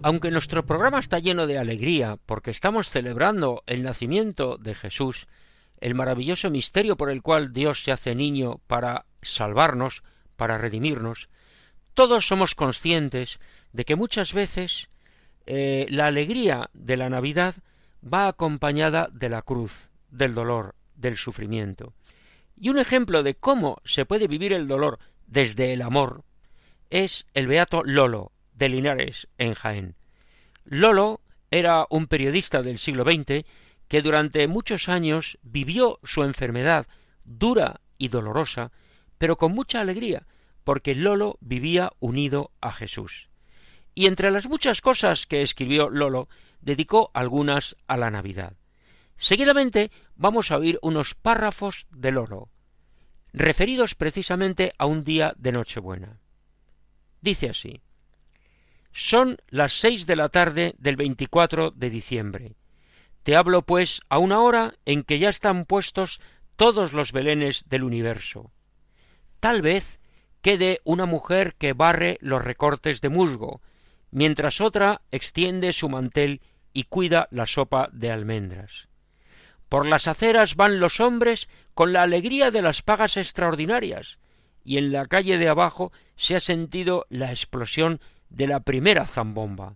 Aunque 0.03 0.31
nuestro 0.31 0.65
programa 0.65 0.99
está 0.99 1.19
lleno 1.19 1.45
de 1.45 1.59
alegría 1.59 2.17
porque 2.25 2.49
estamos 2.49 2.89
celebrando 2.89 3.63
el 3.67 3.83
nacimiento 3.83 4.57
de 4.57 4.73
Jesús, 4.73 5.27
el 5.79 5.93
maravilloso 5.93 6.49
misterio 6.49 6.97
por 6.97 7.11
el 7.11 7.21
cual 7.21 7.53
Dios 7.53 7.83
se 7.83 7.91
hace 7.91 8.15
niño 8.15 8.59
para 8.65 9.05
salvarnos, 9.21 10.03
para 10.37 10.57
redimirnos, 10.57 11.29
todos 11.93 12.25
somos 12.25 12.55
conscientes 12.55 13.39
de 13.73 13.85
que 13.85 13.95
muchas 13.95 14.33
veces 14.33 14.89
eh, 15.45 15.85
la 15.89 16.07
alegría 16.07 16.71
de 16.73 16.97
la 16.97 17.09
Navidad 17.09 17.55
va 18.01 18.27
acompañada 18.27 19.07
de 19.11 19.29
la 19.29 19.43
cruz, 19.43 19.89
del 20.09 20.33
dolor, 20.33 20.73
del 20.95 21.15
sufrimiento. 21.15 21.93
Y 22.59 22.69
un 22.69 22.79
ejemplo 22.79 23.21
de 23.21 23.35
cómo 23.35 23.81
se 23.85 24.05
puede 24.05 24.27
vivir 24.27 24.53
el 24.53 24.67
dolor 24.67 24.97
desde 25.27 25.73
el 25.73 25.81
amor 25.83 26.23
es 26.89 27.25
el 27.33 27.47
beato 27.47 27.83
Lolo, 27.85 28.31
de 28.61 28.69
Linares, 28.69 29.27
en 29.39 29.55
Jaén. 29.55 29.95
Lolo 30.65 31.21
era 31.49 31.87
un 31.89 32.05
periodista 32.05 32.61
del 32.61 32.77
siglo 32.77 33.03
XX 33.03 33.43
que 33.87 34.03
durante 34.03 34.47
muchos 34.47 34.87
años 34.87 35.39
vivió 35.41 35.99
su 36.03 36.21
enfermedad 36.21 36.85
dura 37.23 37.81
y 37.97 38.09
dolorosa, 38.09 38.71
pero 39.17 39.35
con 39.35 39.53
mucha 39.53 39.81
alegría, 39.81 40.27
porque 40.63 40.93
Lolo 40.93 41.39
vivía 41.41 41.91
unido 41.99 42.51
a 42.61 42.71
Jesús. 42.71 43.29
Y 43.95 44.05
entre 44.05 44.29
las 44.29 44.47
muchas 44.47 44.79
cosas 44.79 45.25
que 45.25 45.41
escribió 45.41 45.89
Lolo, 45.89 46.29
dedicó 46.61 47.09
algunas 47.15 47.75
a 47.87 47.97
la 47.97 48.11
Navidad. 48.11 48.53
Seguidamente 49.17 49.89
vamos 50.15 50.51
a 50.51 50.57
oír 50.57 50.77
unos 50.83 51.15
párrafos 51.15 51.87
de 51.89 52.11
Lolo, 52.11 52.51
referidos 53.33 53.95
precisamente 53.95 54.71
a 54.77 54.85
un 54.85 55.03
día 55.03 55.33
de 55.39 55.51
Nochebuena. 55.51 56.19
Dice 57.21 57.49
así 57.49 57.81
Son 58.91 59.37
las 59.47 59.73
seis 59.73 60.05
de 60.05 60.15
la 60.15 60.29
tarde 60.29 60.75
del 60.77 60.95
24 60.95 61.71
de 61.71 61.89
diciembre. 61.89 62.55
Te 63.23 63.35
hablo, 63.35 63.61
pues, 63.61 64.01
a 64.09 64.17
una 64.17 64.41
hora 64.41 64.75
en 64.85 65.03
que 65.03 65.19
ya 65.19 65.29
están 65.29 65.65
puestos 65.65 66.19
todos 66.55 66.93
los 66.93 67.11
belenes 67.11 67.65
del 67.69 67.83
universo. 67.83 68.51
Tal 69.39 69.61
vez 69.61 69.99
quede 70.41 70.81
una 70.83 71.05
mujer 71.05 71.55
que 71.55 71.73
barre 71.73 72.17
los 72.21 72.43
recortes 72.43 73.01
de 73.01 73.09
musgo, 73.09 73.61
mientras 74.11 74.59
otra 74.59 75.01
extiende 75.11 75.71
su 75.73 75.87
mantel 75.89 76.41
y 76.73 76.83
cuida 76.83 77.27
la 77.31 77.45
sopa 77.45 77.89
de 77.93 78.11
almendras. 78.11 78.89
Por 79.69 79.85
las 79.85 80.07
aceras 80.07 80.55
van 80.55 80.79
los 80.79 80.99
hombres 80.99 81.47
con 81.73 81.93
la 81.93 82.03
alegría 82.03 82.51
de 82.51 82.61
las 82.61 82.81
pagas 82.81 83.17
extraordinarias, 83.17 84.19
y 84.63 84.77
en 84.77 84.91
la 84.91 85.05
calle 85.05 85.37
de 85.37 85.47
abajo 85.47 85.91
se 86.15 86.35
ha 86.35 86.39
sentido 86.39 87.05
la 87.09 87.31
explosión 87.31 87.99
de 88.31 88.47
la 88.47 88.61
primera 88.61 89.05
zambomba. 89.05 89.75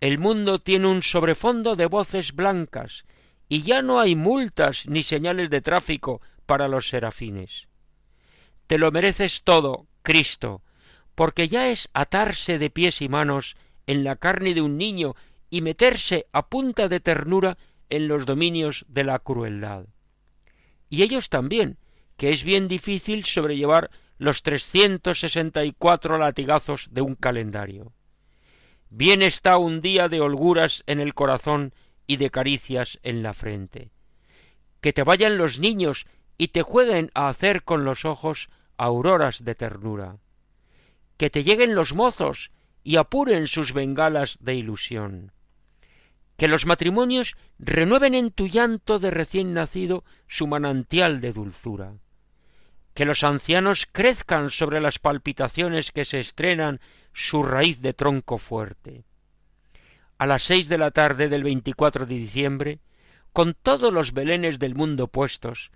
El 0.00 0.18
mundo 0.18 0.60
tiene 0.60 0.86
un 0.86 1.02
sobrefondo 1.02 1.74
de 1.74 1.86
voces 1.86 2.34
blancas, 2.34 3.04
y 3.48 3.62
ya 3.62 3.82
no 3.82 3.98
hay 3.98 4.14
multas 4.14 4.86
ni 4.86 5.02
señales 5.02 5.50
de 5.50 5.60
tráfico 5.60 6.20
para 6.46 6.68
los 6.68 6.88
serafines. 6.88 7.66
Te 8.66 8.78
lo 8.78 8.92
mereces 8.92 9.42
todo, 9.42 9.86
Cristo, 10.02 10.62
porque 11.14 11.48
ya 11.48 11.68
es 11.68 11.88
atarse 11.94 12.58
de 12.58 12.70
pies 12.70 13.02
y 13.02 13.08
manos 13.08 13.56
en 13.86 14.04
la 14.04 14.16
carne 14.16 14.54
de 14.54 14.60
un 14.60 14.76
niño 14.76 15.16
y 15.50 15.62
meterse 15.62 16.26
a 16.32 16.48
punta 16.48 16.88
de 16.88 17.00
ternura 17.00 17.56
en 17.88 18.06
los 18.06 18.26
dominios 18.26 18.84
de 18.88 19.04
la 19.04 19.18
crueldad. 19.18 19.86
Y 20.90 21.02
ellos 21.02 21.30
también, 21.30 21.78
que 22.18 22.30
es 22.30 22.44
bien 22.44 22.68
difícil 22.68 23.24
sobrellevar 23.24 23.90
los 24.18 24.42
trescientos 24.42 25.20
sesenta 25.20 25.64
y 25.64 25.72
cuatro 25.72 26.18
latigazos 26.18 26.88
de 26.90 27.02
un 27.02 27.14
calendario. 27.14 27.92
Bien 28.90 29.22
está 29.22 29.58
un 29.58 29.80
día 29.80 30.08
de 30.08 30.20
holguras 30.20 30.82
en 30.86 31.00
el 31.00 31.14
corazón 31.14 31.72
y 32.06 32.16
de 32.16 32.30
caricias 32.30 32.98
en 33.02 33.22
la 33.22 33.32
frente. 33.32 33.90
Que 34.80 34.92
te 34.92 35.02
vayan 35.04 35.38
los 35.38 35.58
niños 35.58 36.06
y 36.36 36.48
te 36.48 36.62
jueguen 36.62 37.10
a 37.14 37.28
hacer 37.28 37.62
con 37.64 37.84
los 37.84 38.04
ojos 38.04 38.48
auroras 38.76 39.44
de 39.44 39.54
ternura. 39.54 40.16
Que 41.16 41.30
te 41.30 41.44
lleguen 41.44 41.74
los 41.74 41.94
mozos 41.94 42.50
y 42.82 42.96
apuren 42.96 43.46
sus 43.46 43.72
bengalas 43.72 44.38
de 44.40 44.54
ilusión. 44.54 45.32
Que 46.36 46.48
los 46.48 46.64
matrimonios 46.64 47.36
renueven 47.58 48.14
en 48.14 48.30
tu 48.30 48.46
llanto 48.46 48.98
de 48.98 49.10
recién 49.10 49.52
nacido 49.52 50.04
su 50.26 50.46
manantial 50.46 51.20
de 51.20 51.32
dulzura. 51.32 51.94
Que 52.98 53.04
los 53.04 53.22
ancianos 53.22 53.86
crezcan 53.86 54.50
sobre 54.50 54.80
las 54.80 54.98
palpitaciones 54.98 55.92
que 55.92 56.04
se 56.04 56.18
estrenan 56.18 56.80
su 57.12 57.44
raíz 57.44 57.80
de 57.80 57.92
tronco 57.92 58.38
fuerte. 58.38 59.04
A 60.18 60.26
las 60.26 60.42
seis 60.42 60.68
de 60.68 60.78
la 60.78 60.90
tarde 60.90 61.28
del 61.28 61.44
24 61.44 62.06
de 62.06 62.14
diciembre, 62.16 62.80
con 63.32 63.54
todos 63.54 63.92
los 63.92 64.12
belenes 64.12 64.58
del 64.58 64.74
mundo 64.74 65.06
puestos, 65.06 65.70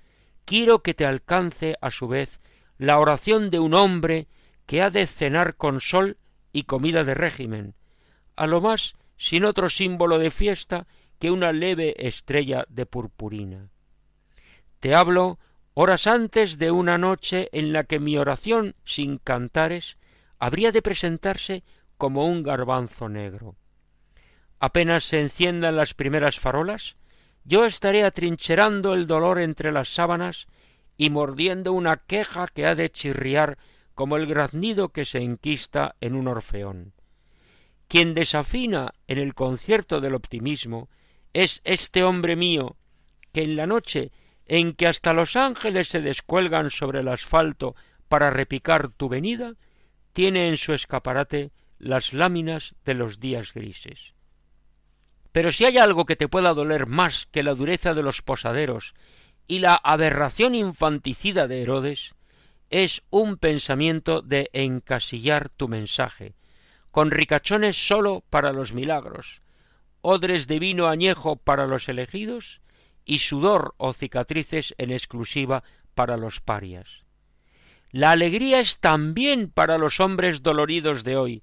quiero 0.44 0.82
que 0.82 0.94
te 0.94 1.06
alcance 1.06 1.76
a 1.80 1.92
su 1.92 2.08
vez 2.08 2.40
la 2.76 2.98
oración 2.98 3.50
de 3.50 3.60
un 3.60 3.74
hombre 3.74 4.26
que 4.66 4.82
ha 4.82 4.90
de 4.90 5.06
cenar 5.06 5.54
con 5.54 5.80
sol 5.80 6.16
y 6.52 6.64
comida 6.64 7.04
de 7.04 7.14
régimen, 7.14 7.76
a 8.34 8.48
lo 8.48 8.60
más 8.60 8.94
sin 9.16 9.44
otro 9.44 9.68
símbolo 9.68 10.18
de 10.18 10.32
fiesta 10.32 10.88
que 11.20 11.30
una 11.30 11.52
leve 11.52 11.94
estrella 12.04 12.64
de 12.68 12.84
purpurina. 12.84 13.68
Te 14.80 14.96
hablo 14.96 15.38
horas 15.74 16.06
antes 16.06 16.58
de 16.58 16.70
una 16.70 16.98
noche 16.98 17.48
en 17.52 17.72
la 17.72 17.84
que 17.84 17.98
mi 17.98 18.18
oración 18.18 18.74
sin 18.84 19.18
cantares 19.18 19.96
habría 20.38 20.72
de 20.72 20.82
presentarse 20.82 21.64
como 21.96 22.26
un 22.26 22.42
garbanzo 22.42 23.08
negro. 23.08 23.56
Apenas 24.58 25.04
se 25.04 25.20
enciendan 25.20 25.76
las 25.76 25.94
primeras 25.94 26.38
farolas, 26.38 26.96
yo 27.44 27.64
estaré 27.64 28.04
atrincherando 28.04 28.94
el 28.94 29.06
dolor 29.06 29.40
entre 29.40 29.72
las 29.72 29.88
sábanas 29.88 30.46
y 30.96 31.10
mordiendo 31.10 31.72
una 31.72 31.96
queja 31.96 32.46
que 32.46 32.66
ha 32.66 32.74
de 32.74 32.90
chirriar 32.90 33.58
como 33.94 34.16
el 34.16 34.26
graznido 34.26 34.90
que 34.90 35.04
se 35.04 35.18
enquista 35.18 35.96
en 36.00 36.14
un 36.14 36.28
orfeón. 36.28 36.92
Quien 37.88 38.14
desafina 38.14 38.94
en 39.06 39.18
el 39.18 39.34
concierto 39.34 40.00
del 40.00 40.14
optimismo 40.14 40.88
es 41.32 41.60
este 41.64 42.04
hombre 42.04 42.36
mío, 42.36 42.76
que 43.32 43.42
en 43.42 43.56
la 43.56 43.66
noche 43.66 44.12
en 44.46 44.72
que 44.72 44.86
hasta 44.86 45.12
los 45.12 45.36
ángeles 45.36 45.88
se 45.88 46.00
descuelgan 46.00 46.70
sobre 46.70 47.00
el 47.00 47.08
asfalto 47.08 47.74
para 48.08 48.30
repicar 48.30 48.88
tu 48.88 49.08
venida, 49.08 49.54
tiene 50.12 50.48
en 50.48 50.56
su 50.56 50.72
escaparate 50.72 51.50
las 51.78 52.12
láminas 52.12 52.74
de 52.84 52.94
los 52.94 53.20
días 53.20 53.52
grises. 53.52 54.14
Pero 55.32 55.50
si 55.50 55.64
hay 55.64 55.78
algo 55.78 56.04
que 56.04 56.16
te 56.16 56.28
pueda 56.28 56.54
doler 56.54 56.86
más 56.86 57.26
que 57.26 57.42
la 57.42 57.54
dureza 57.54 57.94
de 57.94 58.02
los 58.02 58.22
posaderos 58.22 58.94
y 59.46 59.60
la 59.60 59.74
aberración 59.74 60.54
infanticida 60.54 61.48
de 61.48 61.62
Herodes, 61.62 62.14
es 62.70 63.02
un 63.10 63.36
pensamiento 63.36 64.22
de 64.22 64.50
encasillar 64.52 65.48
tu 65.50 65.68
mensaje, 65.68 66.34
con 66.90 67.10
ricachones 67.10 67.76
sólo 67.76 68.22
para 68.30 68.52
los 68.52 68.72
milagros, 68.72 69.42
odres 70.00 70.46
de 70.46 70.58
vino 70.58 70.88
añejo 70.88 71.36
para 71.36 71.66
los 71.66 71.88
elegidos 71.88 72.61
y 73.04 73.18
sudor 73.18 73.74
o 73.76 73.92
cicatrices 73.92 74.74
en 74.78 74.90
exclusiva 74.90 75.62
para 75.94 76.16
los 76.16 76.40
parias. 76.40 77.04
La 77.90 78.10
alegría 78.12 78.60
es 78.60 78.78
también 78.78 79.50
para 79.50 79.76
los 79.78 80.00
hombres 80.00 80.42
doloridos 80.42 81.04
de 81.04 81.16
hoy, 81.16 81.42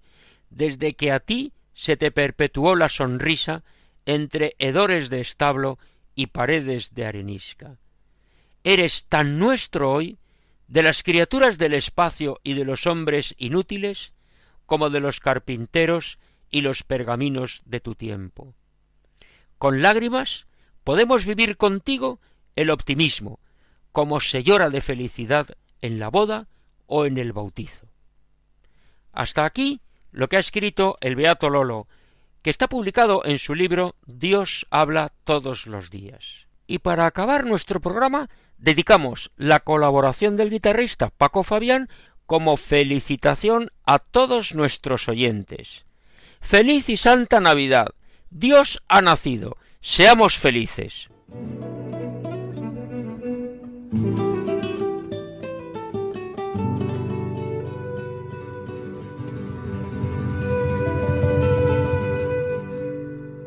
desde 0.49 0.95
que 0.95 1.12
a 1.12 1.20
ti 1.20 1.53
se 1.74 1.95
te 1.95 2.12
perpetuó 2.12 2.76
la 2.76 2.89
sonrisa 2.89 3.64
entre 4.05 4.55
hedores 4.57 5.10
de 5.10 5.22
establo 5.22 5.78
y 6.16 6.28
paredes 6.28 6.93
de 6.95 7.05
arenisca. 7.05 7.78
Eres 8.64 9.05
tan 9.05 9.39
nuestro 9.39 9.91
hoy, 9.91 10.18
de 10.68 10.84
las 10.84 11.03
criaturas 11.03 11.57
del 11.57 11.74
espacio 11.74 12.39
y 12.43 12.53
de 12.53 12.66
los 12.66 12.86
hombres 12.88 13.34
inútiles, 13.38 14.14
como 14.66 14.89
de 14.89 14.99
los 14.99 15.20
carpinteros 15.20 16.20
y 16.51 16.62
los 16.62 16.84
pergaminos 16.84 17.62
de 17.66 17.80
tu 17.80 17.95
tiempo. 17.95 18.53
Con 19.57 19.82
lágrimas 19.82 20.47
podemos 20.84 21.25
vivir 21.25 21.57
contigo 21.57 22.19
el 22.55 22.69
optimismo, 22.69 23.39
como 23.91 24.19
se 24.19 24.43
llora 24.43 24.69
de 24.69 24.82
felicidad 24.82 25.47
en 25.82 25.99
la 25.99 26.09
boda 26.09 26.47
o 26.88 27.05
en 27.05 27.17
el 27.17 27.34
bautizo. 27.34 27.88
Hasta 29.11 29.45
aquí 29.45 29.82
lo 30.11 30.27
que 30.27 30.38
ha 30.38 30.39
escrito 30.39 30.97
el 31.01 31.15
Beato 31.15 31.49
Lolo, 31.49 31.88
que 32.41 32.49
está 32.49 32.67
publicado 32.67 33.23
en 33.25 33.39
su 33.39 33.55
libro 33.55 33.95
Dios 34.05 34.65
habla 34.69 35.11
todos 35.23 35.67
los 35.67 35.89
días. 35.89 36.47
Y 36.67 36.80
para 36.80 37.05
acabar 37.05 37.45
nuestro 37.45 37.82
programa, 37.82 38.30
dedicamos 38.57 39.32
la 39.36 39.59
colaboración 39.59 40.36
del 40.36 40.49
guitarrista 40.49 41.09
Paco 41.09 41.43
Fabián 41.43 41.89
como 42.25 42.57
felicitación 42.57 43.71
a 43.86 43.99
todos 43.99 44.53
nuestros 44.53 45.09
oyentes. 45.09 45.86
Feliz 46.41 46.89
y 46.89 46.97
santa 46.97 47.39
Navidad. 47.39 47.89
Dios 48.30 48.84
ha 48.88 49.01
nacido. 49.01 49.57
Seamos 49.82 50.38
felices. 50.38 51.07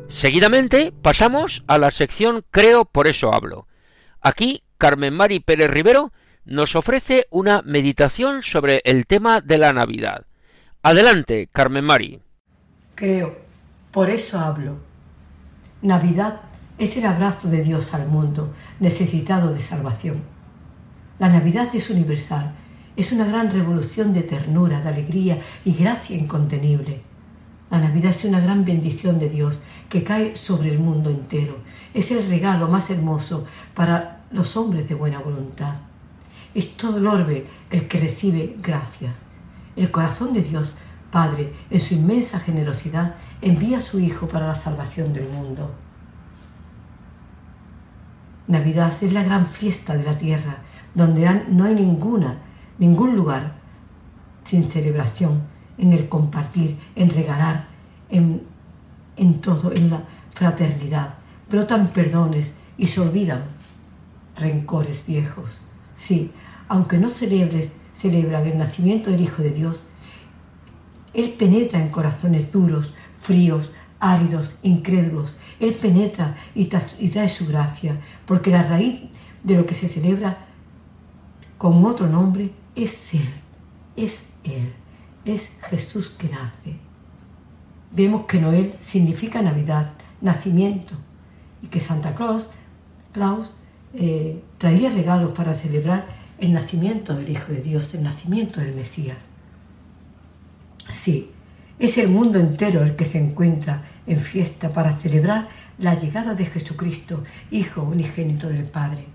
Seguidamente 0.09 0.91
pasamos 1.01 1.63
a 1.67 1.77
la 1.77 1.91
sección 1.91 2.43
Creo 2.49 2.85
por 2.85 3.07
eso 3.07 3.31
hablo. 3.31 3.67
Aquí 4.19 4.63
Carmen 4.79 5.13
Mari 5.13 5.39
Pérez 5.39 5.69
Rivero 5.69 6.13
nos 6.45 6.75
ofrece 6.75 7.27
una 7.29 7.61
meditación 7.61 8.41
sobre 8.41 8.81
el 8.85 9.05
tema 9.05 9.39
de 9.39 9.59
la 9.59 9.71
Navidad. 9.71 10.25
Adelante, 10.81 11.47
Carmen 11.51 11.85
Mari. 11.85 12.21
Creo, 12.95 13.37
por 13.91 14.09
eso 14.09 14.39
hablo. 14.39 14.92
Navidad 15.83 16.39
es 16.77 16.95
el 16.95 17.05
abrazo 17.05 17.49
de 17.49 17.61
Dios 17.61 17.93
al 17.93 18.07
mundo 18.07 18.53
necesitado 18.79 19.53
de 19.53 19.59
salvación. 19.59 20.23
La 21.19 21.27
Navidad 21.27 21.67
es 21.75 21.89
universal, 21.89 22.53
es 22.95 23.11
una 23.11 23.25
gran 23.25 23.51
revolución 23.51 24.13
de 24.13 24.21
ternura, 24.21 24.79
de 24.79 24.87
alegría 24.87 25.41
y 25.65 25.73
gracia 25.73 26.15
incontenible. 26.15 27.01
La 27.69 27.79
Navidad 27.79 28.11
es 28.11 28.23
una 28.23 28.39
gran 28.39 28.63
bendición 28.63 29.19
de 29.19 29.27
Dios 29.27 29.59
que 29.89 30.05
cae 30.05 30.37
sobre 30.37 30.71
el 30.71 30.79
mundo 30.79 31.09
entero. 31.09 31.57
Es 31.93 32.11
el 32.11 32.25
regalo 32.29 32.69
más 32.69 32.89
hermoso 32.89 33.45
para 33.73 34.21
los 34.31 34.55
hombres 34.55 34.87
de 34.87 34.95
buena 34.95 35.19
voluntad. 35.19 35.75
Es 36.55 36.77
todo 36.77 36.97
el 36.97 37.07
orbe 37.07 37.45
el 37.71 37.89
que 37.89 37.99
recibe 37.99 38.55
gracias. 38.61 39.17
El 39.75 39.91
corazón 39.91 40.31
de 40.31 40.43
Dios, 40.43 40.75
Padre, 41.13 41.53
en 41.69 41.79
su 41.79 41.93
inmensa 41.93 42.39
generosidad, 42.39 43.13
envía 43.39 43.77
a 43.77 43.81
su 43.81 43.99
Hijo 43.99 44.27
para 44.27 44.47
la 44.47 44.55
salvación 44.55 45.13
del 45.13 45.29
mundo. 45.29 45.69
Navidad 48.47 48.91
es 48.99 49.13
la 49.13 49.21
gran 49.21 49.45
fiesta 49.45 49.95
de 49.95 50.05
la 50.05 50.17
tierra, 50.17 50.57
donde 50.95 51.29
no 51.49 51.65
hay 51.65 51.75
ninguna, 51.75 52.39
ningún 52.79 53.15
lugar 53.15 53.53
sin 54.43 54.67
celebración, 54.67 55.43
en 55.77 55.93
el 55.93 56.09
compartir, 56.09 56.79
en 56.95 57.11
regalar, 57.11 57.67
en, 58.09 58.41
en 59.15 59.39
todo, 59.39 59.71
en 59.71 59.91
la 59.91 60.01
fraternidad. 60.33 61.13
Brotan 61.47 61.89
perdones 61.89 62.55
y 62.75 62.87
se 62.87 63.01
olvidan 63.01 63.43
rencores 64.35 65.05
viejos. 65.05 65.61
Sí, 65.95 66.31
aunque 66.67 66.97
no 66.97 67.09
celebres, 67.11 67.71
celebran 67.93 68.47
el 68.47 68.57
nacimiento 68.57 69.11
del 69.11 69.21
Hijo 69.21 69.43
de 69.43 69.51
Dios, 69.51 69.83
Él 71.13 71.33
penetra 71.33 71.79
en 71.79 71.89
corazones 71.89 72.51
duros, 72.51 72.93
fríos, 73.19 73.71
áridos, 73.99 74.55
incrédulos. 74.63 75.35
Él 75.59 75.75
penetra 75.75 76.35
y, 76.55 76.65
trae 76.65 77.29
su 77.29 77.47
gracia, 77.47 77.99
porque 78.25 78.51
la 78.51 78.63
raíz 78.63 79.01
de 79.43 79.55
lo 79.55 79.65
que 79.65 79.75
se 79.75 79.87
celebra 79.87 80.45
con 81.57 81.83
otro 81.85 82.07
nombre 82.07 82.51
es 82.75 83.13
Él, 83.13 83.29
es 83.95 84.33
Él, 84.43 84.73
es 85.23 85.51
Jesús 85.61 86.09
que 86.09 86.29
nace. 86.29 86.75
Vemos 87.91 88.25
que 88.25 88.41
Noel 88.41 88.73
significa 88.81 89.41
Navidad, 89.41 89.91
nacimiento, 90.19 90.95
y 91.61 91.67
que 91.67 91.79
Santa 91.79 92.15
Claus, 92.15 92.47
Claus 93.13 93.49
eh, 93.93 94.43
traía 94.57 94.89
regalos 94.89 95.33
para 95.33 95.53
celebrar 95.53 96.07
el 96.39 96.51
nacimiento 96.51 97.13
del 97.13 97.29
Hijo 97.29 97.53
de 97.53 97.61
Dios, 97.61 97.93
el 97.93 98.03
nacimiento 98.03 98.59
del 98.59 98.75
Mesías. 98.75 99.17
Sí, 101.03 101.31
es 101.79 101.97
el 101.97 102.07
mundo 102.07 102.39
entero 102.39 102.81
el 102.81 102.95
que 102.95 103.03
se 103.03 103.19
encuentra 103.19 103.83
en 104.07 104.21
fiesta 104.21 104.71
para 104.71 104.95
celebrar 104.95 105.49
la 105.77 105.95
llegada 105.95 106.33
de 106.33 106.45
Jesucristo, 106.45 107.25
Hijo 107.51 107.81
unigénito 107.81 108.47
del 108.47 108.63
Padre. 108.63 109.07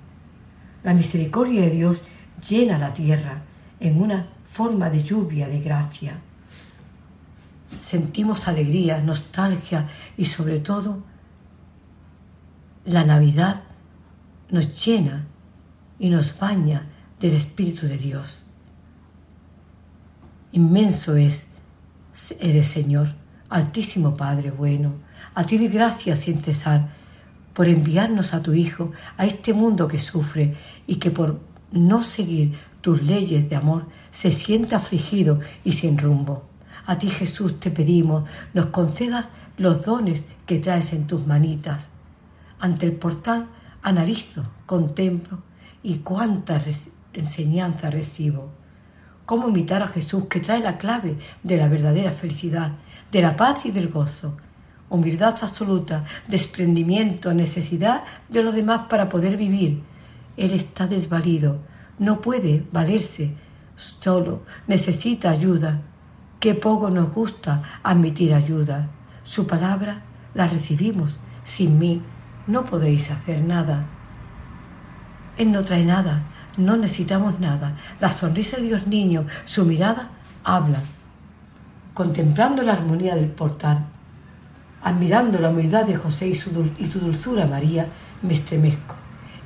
La 0.84 0.92
misericordia 0.92 1.62
de 1.62 1.70
Dios 1.70 2.02
llena 2.46 2.76
la 2.76 2.92
tierra 2.92 3.40
en 3.80 4.02
una 4.02 4.28
forma 4.44 4.90
de 4.90 5.02
lluvia 5.02 5.48
de 5.48 5.60
gracia. 5.60 6.18
Sentimos 7.80 8.48
alegría, 8.48 9.00
nostalgia 9.00 9.88
y 10.18 10.26
sobre 10.26 10.60
todo 10.60 11.02
la 12.84 13.02
Navidad 13.04 13.62
nos 14.50 14.84
llena 14.84 15.24
y 15.98 16.10
nos 16.10 16.38
baña 16.38 16.84
del 17.18 17.32
Espíritu 17.32 17.86
de 17.86 17.96
Dios. 17.96 18.42
Inmenso 20.52 21.16
es, 21.16 21.47
eres 22.40 22.66
Señor, 22.66 23.14
Altísimo 23.48 24.16
Padre 24.16 24.50
bueno, 24.50 24.94
a 25.34 25.44
ti 25.44 25.56
doy 25.56 25.68
gracias 25.68 26.20
sin 26.20 26.42
cesar 26.42 26.88
por 27.54 27.68
enviarnos 27.68 28.34
a 28.34 28.42
tu 28.42 28.54
Hijo 28.54 28.92
a 29.16 29.24
este 29.24 29.52
mundo 29.52 29.88
que 29.88 29.98
sufre 29.98 30.56
y 30.86 30.96
que 30.96 31.10
por 31.10 31.40
no 31.70 32.02
seguir 32.02 32.58
tus 32.80 33.02
leyes 33.02 33.48
de 33.48 33.56
amor 33.56 33.86
se 34.10 34.32
siente 34.32 34.74
afligido 34.74 35.40
y 35.64 35.72
sin 35.72 35.96
rumbo. 35.96 36.48
A 36.86 36.98
ti 36.98 37.08
Jesús 37.08 37.60
te 37.60 37.70
pedimos, 37.70 38.28
nos 38.52 38.66
concedas 38.66 39.26
los 39.56 39.84
dones 39.84 40.24
que 40.46 40.58
traes 40.58 40.92
en 40.92 41.06
tus 41.06 41.26
manitas. 41.26 41.90
Ante 42.58 42.86
el 42.86 42.92
portal 42.92 43.46
analizo, 43.82 44.44
contemplo 44.66 45.42
y 45.82 45.98
cuánta 45.98 46.62
enseñanza 47.12 47.90
recibo. 47.90 48.57
Cómo 49.28 49.50
imitar 49.50 49.82
a 49.82 49.88
Jesús 49.88 50.24
que 50.30 50.40
trae 50.40 50.60
la 50.60 50.78
clave 50.78 51.18
de 51.42 51.58
la 51.58 51.68
verdadera 51.68 52.12
felicidad, 52.12 52.72
de 53.12 53.20
la 53.20 53.36
paz 53.36 53.66
y 53.66 53.70
del 53.70 53.90
gozo. 53.90 54.38
Humildad 54.88 55.36
absoluta, 55.42 56.04
desprendimiento, 56.28 57.34
necesidad 57.34 58.04
de 58.30 58.42
los 58.42 58.54
demás 58.54 58.86
para 58.88 59.10
poder 59.10 59.36
vivir. 59.36 59.82
Él 60.38 60.54
está 60.54 60.86
desvalido, 60.86 61.58
no 61.98 62.22
puede 62.22 62.64
valerse 62.72 63.34
solo, 63.76 64.44
necesita 64.66 65.28
ayuda. 65.28 65.82
Qué 66.40 66.54
poco 66.54 66.88
nos 66.88 67.12
gusta 67.12 67.80
admitir 67.82 68.32
ayuda. 68.32 68.88
Su 69.24 69.46
palabra 69.46 70.04
la 70.32 70.46
recibimos. 70.46 71.18
Sin 71.44 71.78
mí 71.78 72.00
no 72.46 72.64
podéis 72.64 73.10
hacer 73.10 73.42
nada. 73.42 73.88
Él 75.36 75.52
no 75.52 75.64
trae 75.64 75.84
nada, 75.84 76.22
no 76.58 76.76
necesitamos 76.76 77.40
nada. 77.40 77.76
La 78.00 78.12
sonrisa 78.12 78.58
de 78.58 78.64
Dios 78.64 78.86
niño, 78.86 79.26
su 79.44 79.64
mirada, 79.64 80.10
hablan. 80.44 80.82
Contemplando 81.94 82.62
la 82.62 82.74
armonía 82.74 83.14
del 83.14 83.30
portal, 83.30 83.86
admirando 84.82 85.38
la 85.38 85.50
humildad 85.50 85.84
de 85.84 85.96
José 85.96 86.28
y, 86.28 86.34
su, 86.34 86.50
tu 86.50 86.98
dulzura, 86.98 87.46
María, 87.46 87.86
me 88.22 88.34
estremezco. 88.34 88.94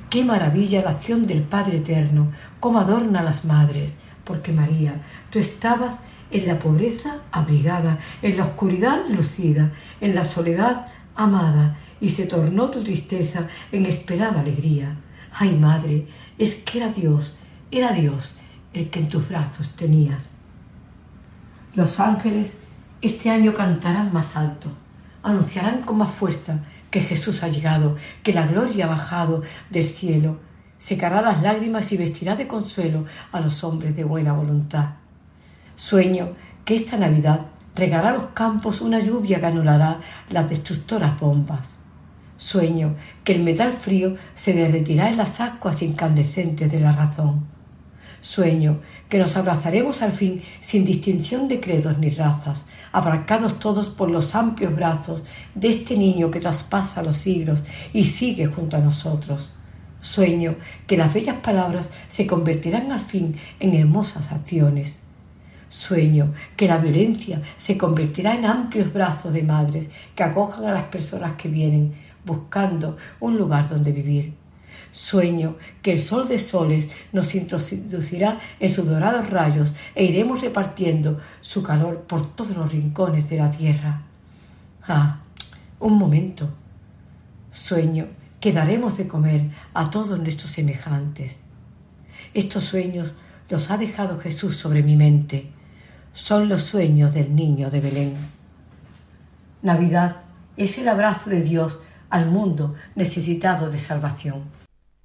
Qué 0.09 0.25
maravilla 0.25 0.83
la 0.83 0.91
acción 0.91 1.25
del 1.25 1.41
Padre 1.43 1.77
Eterno, 1.77 2.31
cómo 2.59 2.79
adorna 2.79 3.21
a 3.21 3.23
las 3.23 3.45
madres, 3.45 3.95
porque 4.23 4.51
María, 4.51 5.01
tú 5.31 5.39
estabas 5.39 5.97
en 6.31 6.47
la 6.47 6.59
pobreza 6.59 7.17
abrigada, 7.31 7.99
en 8.21 8.37
la 8.37 8.43
oscuridad 8.43 8.99
lucida, 9.09 9.71
en 10.01 10.15
la 10.15 10.25
soledad 10.25 10.87
amada, 11.15 11.77
y 11.99 12.09
se 12.09 12.25
tornó 12.25 12.69
tu 12.69 12.83
tristeza 12.83 13.47
en 13.71 13.85
esperada 13.85 14.41
alegría. 14.41 14.97
Ay, 15.33 15.55
madre, 15.55 16.07
es 16.37 16.55
que 16.55 16.77
era 16.77 16.89
Dios, 16.89 17.35
era 17.71 17.91
Dios 17.91 18.35
el 18.73 18.89
que 18.89 18.99
en 18.99 19.09
tus 19.09 19.27
brazos 19.27 19.69
tenías. 19.71 20.29
Los 21.73 21.99
ángeles 21.99 22.53
este 23.01 23.29
año 23.29 23.53
cantarán 23.53 24.13
más 24.13 24.37
alto, 24.37 24.69
anunciarán 25.23 25.81
con 25.81 25.97
más 25.97 26.11
fuerza 26.11 26.59
que 26.89 27.01
Jesús 27.01 27.43
ha 27.43 27.47
llegado, 27.47 27.97
que 28.21 28.33
la 28.33 28.45
gloria 28.45 28.85
ha 28.85 28.89
bajado 28.89 29.41
del 29.69 29.85
cielo, 29.85 30.37
secará 30.77 31.21
las 31.21 31.41
lágrimas 31.41 31.91
y 31.91 31.97
vestirá 31.97 32.35
de 32.35 32.47
consuelo 32.47 33.05
a 33.31 33.41
los 33.41 33.63
hombres 33.63 33.95
de 33.95 34.03
buena 34.03 34.33
voluntad. 34.33 34.91
Sueño 35.75 36.33
que 36.63 36.75
esta 36.75 36.97
Navidad 36.97 37.47
regará 37.75 38.13
los 38.13 38.27
campos 38.27 38.81
una 38.81 38.99
lluvia 38.99 39.39
que 39.39 39.47
anulará 39.47 39.99
las 40.29 40.47
destructoras 40.47 41.19
bombas. 41.19 41.82
Sueño 42.43 42.97
que 43.23 43.33
el 43.33 43.41
metal 43.41 43.71
frío 43.71 44.17
se 44.35 44.51
derretirá 44.51 45.09
en 45.09 45.15
las 45.15 45.39
ascuas 45.39 45.81
incandescentes 45.81 46.69
de 46.69 46.81
la 46.81 46.91
razón. 46.91 47.45
Sueño 48.19 48.81
que 49.07 49.17
nos 49.17 49.37
abrazaremos 49.37 50.01
al 50.01 50.11
fin 50.11 50.41
sin 50.59 50.83
distinción 50.83 51.47
de 51.47 51.61
credos 51.61 51.99
ni 51.99 52.09
razas, 52.09 52.65
abarcados 52.91 53.59
todos 53.59 53.87
por 53.87 54.11
los 54.11 54.35
amplios 54.35 54.75
brazos 54.75 55.23
de 55.55 55.69
este 55.69 55.95
niño 55.95 56.31
que 56.31 56.41
traspasa 56.41 57.01
los 57.01 57.15
siglos 57.15 57.63
y 57.93 58.03
sigue 58.03 58.47
junto 58.47 58.75
a 58.75 58.81
nosotros. 58.81 59.53
Sueño 60.01 60.55
que 60.85 60.97
las 60.97 61.13
bellas 61.13 61.37
palabras 61.37 61.91
se 62.09 62.27
convertirán 62.27 62.91
al 62.91 62.99
fin 62.99 63.37
en 63.61 63.73
hermosas 63.73 64.33
acciones. 64.33 64.99
Sueño 65.69 66.33
que 66.57 66.67
la 66.67 66.77
violencia 66.77 67.41
se 67.55 67.77
convertirá 67.77 68.35
en 68.35 68.43
amplios 68.43 68.91
brazos 68.91 69.31
de 69.31 69.43
madres 69.43 69.89
que 70.13 70.23
acojan 70.23 70.65
a 70.65 70.73
las 70.73 70.83
personas 70.83 71.33
que 71.33 71.47
vienen 71.47 72.02
buscando 72.25 72.97
un 73.19 73.37
lugar 73.37 73.67
donde 73.69 73.91
vivir. 73.91 74.33
Sueño 74.91 75.57
que 75.81 75.93
el 75.93 75.99
sol 75.99 76.27
de 76.27 76.37
soles 76.37 76.87
nos 77.11 77.33
introducirá 77.33 78.39
en 78.59 78.69
sus 78.69 78.85
dorados 78.87 79.29
rayos 79.29 79.73
e 79.95 80.05
iremos 80.05 80.41
repartiendo 80.41 81.19
su 81.41 81.63
calor 81.63 82.01
por 82.01 82.35
todos 82.35 82.55
los 82.55 82.71
rincones 82.71 83.29
de 83.29 83.37
la 83.37 83.49
tierra. 83.49 84.03
Ah, 84.87 85.19
un 85.79 85.97
momento. 85.97 86.49
Sueño 87.51 88.07
que 88.39 88.51
daremos 88.51 88.97
de 88.97 89.07
comer 89.07 89.49
a 89.73 89.89
todos 89.89 90.19
nuestros 90.19 90.51
semejantes. 90.51 91.39
Estos 92.33 92.65
sueños 92.65 93.13
los 93.49 93.71
ha 93.71 93.77
dejado 93.77 94.19
Jesús 94.19 94.57
sobre 94.57 94.83
mi 94.83 94.95
mente. 94.95 95.49
Son 96.13 96.49
los 96.49 96.63
sueños 96.63 97.13
del 97.13 97.35
niño 97.35 97.71
de 97.71 97.79
Belén. 97.79 98.15
Navidad 99.61 100.17
es 100.57 100.77
el 100.77 100.87
abrazo 100.87 101.29
de 101.29 101.41
Dios 101.41 101.79
al 102.13 102.27
mundo 102.27 102.75
necesitado 102.93 103.71
de 103.71 103.79
salvación. 103.79 104.43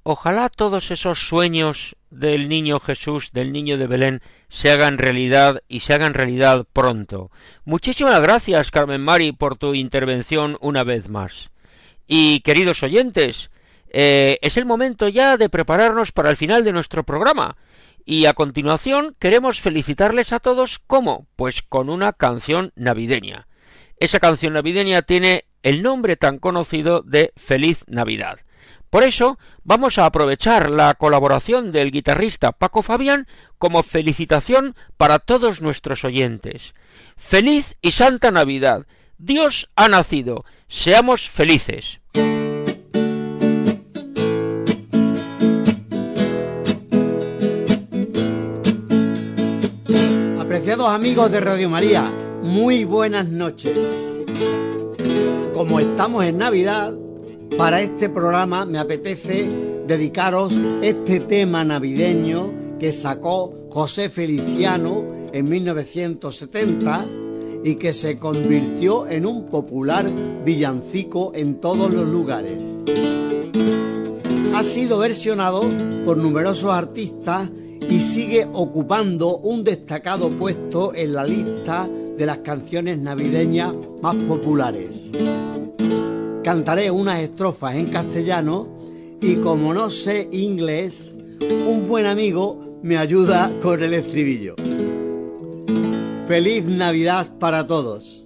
Ojalá 0.02 0.50
todos 0.50 0.90
esos 0.90 1.18
sueños 1.26 1.96
del 2.10 2.50
niño 2.50 2.80
Jesús, 2.80 3.30
del 3.32 3.50
niño 3.50 3.78
de 3.78 3.86
Belén, 3.86 4.20
se 4.50 4.70
hagan 4.70 4.98
realidad 4.98 5.62
y 5.68 5.80
se 5.80 5.94
hagan 5.94 6.12
realidad 6.12 6.66
pronto. 6.70 7.30
Muchísimas 7.64 8.20
gracias, 8.20 8.70
Carmen 8.70 9.02
Mari, 9.02 9.32
por 9.32 9.56
tu 9.56 9.74
intervención 9.74 10.58
una 10.60 10.84
vez 10.84 11.08
más. 11.08 11.48
Y 12.06 12.40
queridos 12.40 12.82
oyentes, 12.82 13.50
eh, 13.88 14.38
es 14.42 14.58
el 14.58 14.66
momento 14.66 15.08
ya 15.08 15.38
de 15.38 15.48
prepararnos 15.48 16.12
para 16.12 16.28
el 16.28 16.36
final 16.36 16.62
de 16.62 16.72
nuestro 16.72 17.04
programa. 17.04 17.56
Y 18.04 18.26
a 18.26 18.34
continuación 18.34 19.16
queremos 19.18 19.62
felicitarles 19.62 20.34
a 20.34 20.40
todos 20.40 20.78
¿cómo? 20.86 21.26
Pues 21.36 21.62
con 21.62 21.88
una 21.88 22.12
canción 22.12 22.72
navideña. 22.76 23.48
Esa 23.98 24.20
canción 24.20 24.52
navideña 24.52 25.02
tiene 25.02 25.47
el 25.62 25.82
nombre 25.82 26.16
tan 26.16 26.38
conocido 26.38 27.02
de 27.02 27.32
Feliz 27.36 27.84
Navidad. 27.86 28.38
Por 28.90 29.02
eso 29.02 29.38
vamos 29.64 29.98
a 29.98 30.06
aprovechar 30.06 30.70
la 30.70 30.94
colaboración 30.94 31.72
del 31.72 31.90
guitarrista 31.90 32.52
Paco 32.52 32.82
Fabián 32.82 33.26
como 33.58 33.82
felicitación 33.82 34.74
para 34.96 35.18
todos 35.18 35.60
nuestros 35.60 36.04
oyentes. 36.04 36.74
Feliz 37.16 37.76
y 37.82 37.92
Santa 37.92 38.30
Navidad. 38.30 38.86
Dios 39.18 39.68
ha 39.76 39.88
nacido. 39.88 40.44
Seamos 40.68 41.28
felices. 41.28 42.00
Apreciados 50.40 50.88
amigos 50.88 51.30
de 51.30 51.40
Radio 51.40 51.68
María, 51.68 52.10
muy 52.42 52.84
buenas 52.84 53.26
noches. 53.26 54.17
Como 55.54 55.80
estamos 55.80 56.24
en 56.24 56.38
Navidad, 56.38 56.94
para 57.56 57.80
este 57.80 58.08
programa 58.08 58.64
me 58.64 58.78
apetece 58.78 59.48
dedicaros 59.86 60.54
este 60.82 61.20
tema 61.20 61.64
navideño 61.64 62.52
que 62.78 62.92
sacó 62.92 63.52
José 63.70 64.10
Feliciano 64.10 65.02
en 65.32 65.48
1970 65.48 67.06
y 67.64 67.74
que 67.74 67.92
se 67.92 68.16
convirtió 68.16 69.08
en 69.08 69.26
un 69.26 69.46
popular 69.46 70.08
villancico 70.44 71.32
en 71.34 71.60
todos 71.60 71.92
los 71.92 72.06
lugares. 72.06 72.62
Ha 74.54 74.62
sido 74.62 74.98
versionado 74.98 75.62
por 76.04 76.16
numerosos 76.16 76.70
artistas 76.70 77.48
y 77.88 78.00
sigue 78.00 78.46
ocupando 78.52 79.38
un 79.38 79.64
destacado 79.64 80.30
puesto 80.30 80.94
en 80.94 81.14
la 81.14 81.24
lista 81.24 81.88
de 82.18 82.26
las 82.26 82.38
canciones 82.38 82.98
navideñas 82.98 83.72
más 84.02 84.16
populares. 84.16 85.08
Cantaré 86.42 86.90
unas 86.90 87.20
estrofas 87.20 87.76
en 87.76 87.86
castellano 87.86 88.76
y 89.20 89.36
como 89.36 89.72
no 89.72 89.88
sé 89.88 90.28
inglés, 90.32 91.14
un 91.66 91.86
buen 91.86 92.06
amigo 92.06 92.80
me 92.82 92.98
ayuda 92.98 93.52
con 93.62 93.82
el 93.82 93.94
estribillo. 93.94 94.56
Feliz 96.26 96.64
Navidad 96.64 97.38
para 97.38 97.66
todos. 97.66 98.24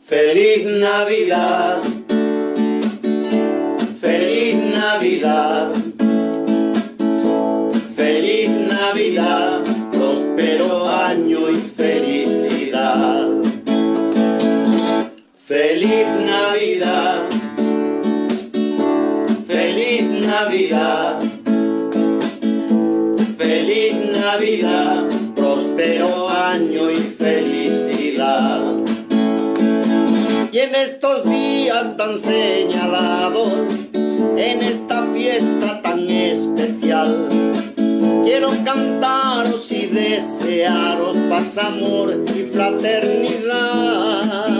Feliz 0.00 0.66
Navidad, 0.66 1.82
feliz 4.20 4.56
Navidad, 4.74 5.72
feliz 7.96 8.50
Navidad, 8.68 9.60
próspero 9.90 10.86
año 10.86 11.48
y 11.48 11.56
felicidad. 11.56 13.28
Feliz 15.42 16.06
Navidad, 16.36 17.28
feliz 19.46 20.02
Navidad, 20.26 21.18
feliz 23.38 23.94
Navidad, 24.20 25.04
próspero 25.34 26.28
año 26.28 26.90
y 26.90 26.96
felicidad. 26.96 28.60
Y 30.52 30.58
en 30.58 30.74
estos 30.74 31.24
días 31.24 31.96
tan 31.96 32.18
señalados, 32.18 33.89
en 34.40 34.62
esta 34.62 35.04
fiesta 35.12 35.82
tan 35.82 36.08
especial, 36.08 37.28
quiero 38.24 38.48
cantaros 38.64 39.70
y 39.70 39.84
desearos 39.86 41.18
paz, 41.28 41.58
amor 41.58 42.24
y 42.34 42.46
fraternidad. 42.46 44.59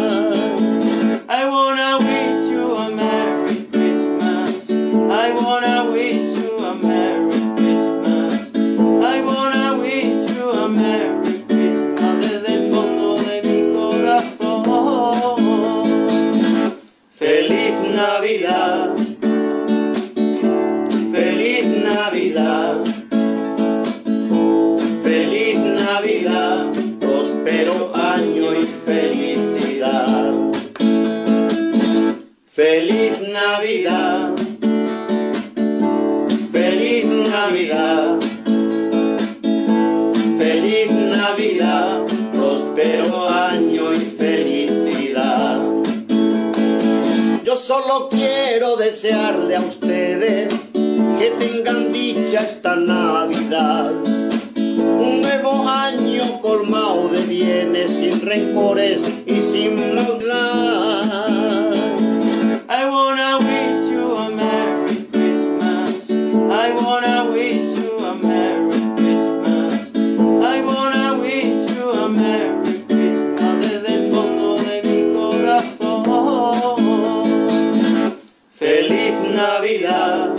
Navidad. 79.40 80.29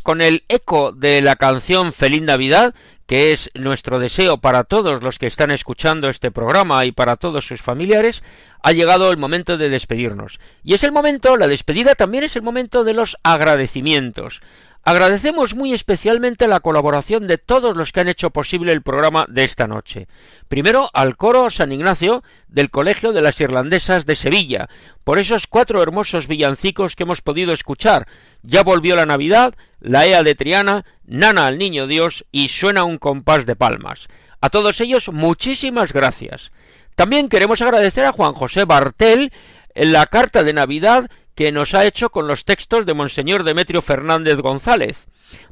Con 0.00 0.20
el 0.20 0.44
eco 0.48 0.92
de 0.92 1.20
la 1.20 1.36
canción 1.36 1.92
Feliz 1.92 2.22
Navidad, 2.22 2.74
que 3.06 3.32
es 3.32 3.50
nuestro 3.54 3.98
deseo 3.98 4.38
para 4.38 4.64
todos 4.64 5.02
los 5.02 5.18
que 5.18 5.26
están 5.26 5.50
escuchando 5.50 6.08
este 6.08 6.30
programa 6.30 6.84
y 6.86 6.92
para 6.92 7.16
todos 7.16 7.46
sus 7.46 7.60
familiares, 7.60 8.22
ha 8.62 8.72
llegado 8.72 9.10
el 9.10 9.18
momento 9.18 9.58
de 9.58 9.68
despedirnos. 9.68 10.40
Y 10.64 10.74
es 10.74 10.84
el 10.84 10.92
momento, 10.92 11.36
la 11.36 11.48
despedida 11.48 11.94
también 11.94 12.24
es 12.24 12.36
el 12.36 12.42
momento 12.42 12.84
de 12.84 12.94
los 12.94 13.16
agradecimientos. 13.22 14.40
Agradecemos 14.84 15.54
muy 15.54 15.72
especialmente 15.72 16.48
la 16.48 16.58
colaboración 16.58 17.28
de 17.28 17.38
todos 17.38 17.76
los 17.76 17.92
que 17.92 18.00
han 18.00 18.08
hecho 18.08 18.30
posible 18.30 18.72
el 18.72 18.82
programa 18.82 19.26
de 19.28 19.44
esta 19.44 19.68
noche. 19.68 20.08
Primero 20.48 20.90
al 20.92 21.16
coro 21.16 21.50
San 21.50 21.70
Ignacio 21.70 22.24
del 22.48 22.68
Colegio 22.68 23.12
de 23.12 23.22
las 23.22 23.40
Irlandesas 23.40 24.06
de 24.06 24.16
Sevilla, 24.16 24.68
por 25.04 25.20
esos 25.20 25.46
cuatro 25.46 25.82
hermosos 25.82 26.26
villancicos 26.26 26.96
que 26.96 27.04
hemos 27.04 27.20
podido 27.20 27.52
escuchar. 27.52 28.08
Ya 28.42 28.62
volvió 28.62 28.96
la 28.96 29.06
Navidad, 29.06 29.54
la 29.80 30.06
Ea 30.06 30.22
de 30.22 30.34
Triana, 30.34 30.84
Nana 31.04 31.46
al 31.46 31.58
Niño 31.58 31.86
Dios 31.86 32.24
y 32.32 32.48
suena 32.48 32.84
un 32.84 32.98
compás 32.98 33.46
de 33.46 33.56
palmas. 33.56 34.08
A 34.40 34.50
todos 34.50 34.80
ellos 34.80 35.10
muchísimas 35.12 35.92
gracias. 35.92 36.52
También 36.94 37.28
queremos 37.28 37.62
agradecer 37.62 38.04
a 38.04 38.12
Juan 38.12 38.34
José 38.34 38.64
Bartel 38.64 39.32
en 39.74 39.92
la 39.92 40.06
carta 40.06 40.42
de 40.42 40.52
Navidad 40.52 41.08
que 41.34 41.52
nos 41.52 41.74
ha 41.74 41.86
hecho 41.86 42.10
con 42.10 42.26
los 42.26 42.44
textos 42.44 42.84
de 42.84 42.94
Monseñor 42.94 43.44
Demetrio 43.44 43.82
Fernández 43.82 44.38
González. 44.38 45.06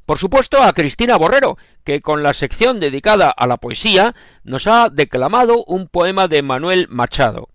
Por 0.05 0.19
supuesto 0.19 0.63
a 0.63 0.73
Cristina 0.73 1.17
Borrero, 1.17 1.57
que 1.85 2.03
con 2.03 2.23
la 2.23 2.35
sección 2.35 2.81
dedicada 2.81 3.31
a 3.31 3.47
la 3.47 3.57
poesía 3.57 4.15
nos 4.45 4.67
ha 4.67 4.91
declamado 4.91 5.65
un 5.65 5.89
poema 5.89 6.29
de 6.29 6.43
Manuel 6.43 6.87
Machado. 6.89 7.49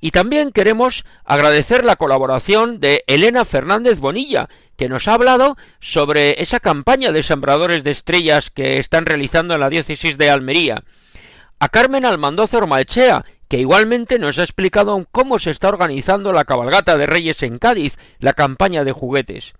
Y 0.00 0.10
también 0.10 0.52
queremos 0.52 1.04
agradecer 1.24 1.84
la 1.84 1.96
colaboración 1.96 2.80
de 2.80 3.04
Elena 3.06 3.44
Fernández 3.44 3.98
Bonilla, 3.98 4.48
que 4.76 4.88
nos 4.88 5.08
ha 5.08 5.14
hablado 5.14 5.56
sobre 5.80 6.42
esa 6.42 6.60
campaña 6.60 7.12
de 7.12 7.22
sembradores 7.22 7.84
de 7.84 7.90
estrellas 7.90 8.50
que 8.50 8.78
están 8.78 9.06
realizando 9.06 9.54
en 9.54 9.60
la 9.60 9.70
diócesis 9.70 10.18
de 10.18 10.30
Almería. 10.30 10.84
A 11.58 11.68
Carmen 11.68 12.04
Almandoza 12.04 12.58
Ormaechea, 12.58 13.24
que 13.48 13.58
igualmente 13.58 14.18
nos 14.18 14.38
ha 14.38 14.42
explicado 14.42 15.06
cómo 15.10 15.38
se 15.38 15.50
está 15.50 15.68
organizando 15.68 16.32
la 16.32 16.44
cabalgata 16.44 16.96
de 16.96 17.06
Reyes 17.06 17.42
en 17.42 17.58
Cádiz, 17.58 17.96
la 18.18 18.32
campaña 18.32 18.84
de 18.84 18.92
juguetes. 18.92 19.54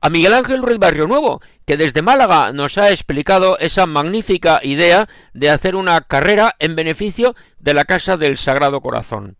A 0.00 0.10
Miguel 0.10 0.34
Ángel 0.34 0.62
Ruiz 0.62 0.78
Barrio 0.78 1.06
Nuevo, 1.06 1.40
que 1.66 1.76
desde 1.76 2.02
Málaga 2.02 2.52
nos 2.52 2.78
ha 2.78 2.90
explicado 2.90 3.58
esa 3.58 3.86
magnífica 3.86 4.60
idea 4.62 5.08
de 5.32 5.50
hacer 5.50 5.76
una 5.76 6.00
carrera 6.02 6.54
en 6.58 6.76
beneficio 6.76 7.34
de 7.58 7.74
la 7.74 7.84
Casa 7.84 8.16
del 8.16 8.36
Sagrado 8.36 8.80
Corazón. 8.80 9.36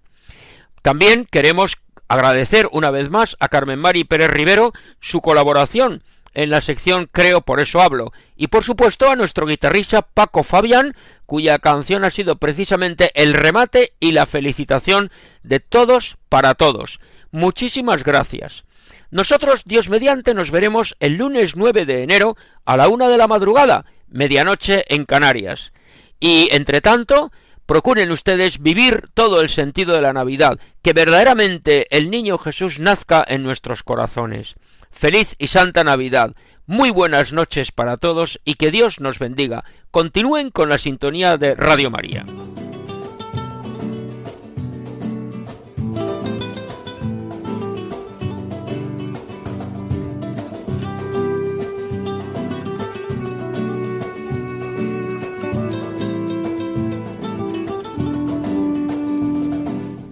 También 0.82 1.26
queremos 1.30 1.76
agradecer 2.08 2.68
una 2.72 2.90
vez 2.90 3.10
más 3.10 3.36
a 3.40 3.48
Carmen 3.48 3.78
Mari 3.78 4.04
Pérez 4.04 4.30
Rivero 4.30 4.72
su 5.00 5.20
colaboración 5.20 6.02
en 6.34 6.50
la 6.50 6.60
sección 6.60 7.08
Creo 7.10 7.40
por 7.40 7.60
eso 7.60 7.80
hablo 7.80 8.12
y 8.36 8.48
por 8.48 8.64
supuesto 8.64 9.10
a 9.10 9.16
nuestro 9.16 9.46
guitarrista 9.46 10.02
Paco 10.02 10.42
Fabián 10.42 10.94
cuya 11.26 11.58
canción 11.58 12.04
ha 12.04 12.10
sido 12.10 12.36
precisamente 12.36 13.10
el 13.14 13.34
remate 13.34 13.94
y 14.00 14.12
la 14.12 14.26
felicitación 14.26 15.10
de 15.42 15.60
todos 15.60 16.16
para 16.28 16.54
todos. 16.54 17.00
Muchísimas 17.30 18.04
gracias. 18.04 18.64
Nosotros, 19.10 19.62
Dios 19.64 19.88
mediante, 19.88 20.34
nos 20.34 20.50
veremos 20.50 20.96
el 21.00 21.14
lunes 21.14 21.56
9 21.56 21.86
de 21.86 22.02
enero 22.02 22.36
a 22.64 22.76
la 22.76 22.88
una 22.88 23.08
de 23.08 23.16
la 23.16 23.28
madrugada, 23.28 23.86
medianoche 24.08 24.84
en 24.88 25.04
Canarias. 25.04 25.72
Y, 26.20 26.48
entre 26.52 26.80
tanto, 26.80 27.32
procuren 27.66 28.10
ustedes 28.10 28.60
vivir 28.60 29.04
todo 29.14 29.40
el 29.40 29.48
sentido 29.48 29.94
de 29.94 30.02
la 30.02 30.12
Navidad, 30.12 30.58
que 30.82 30.92
verdaderamente 30.92 31.86
el 31.96 32.10
niño 32.10 32.38
Jesús 32.38 32.78
nazca 32.78 33.24
en 33.26 33.42
nuestros 33.42 33.82
corazones. 33.82 34.54
Feliz 34.90 35.34
y 35.38 35.48
santa 35.48 35.84
Navidad. 35.84 36.34
Muy 36.66 36.90
buenas 36.90 37.32
noches 37.32 37.72
para 37.72 37.96
todos 37.96 38.40
y 38.44 38.54
que 38.54 38.70
Dios 38.70 39.00
nos 39.00 39.18
bendiga. 39.18 39.64
Continúen 39.90 40.50
con 40.50 40.68
la 40.68 40.78
sintonía 40.78 41.36
de 41.36 41.54
Radio 41.54 41.90
María. 41.90 42.24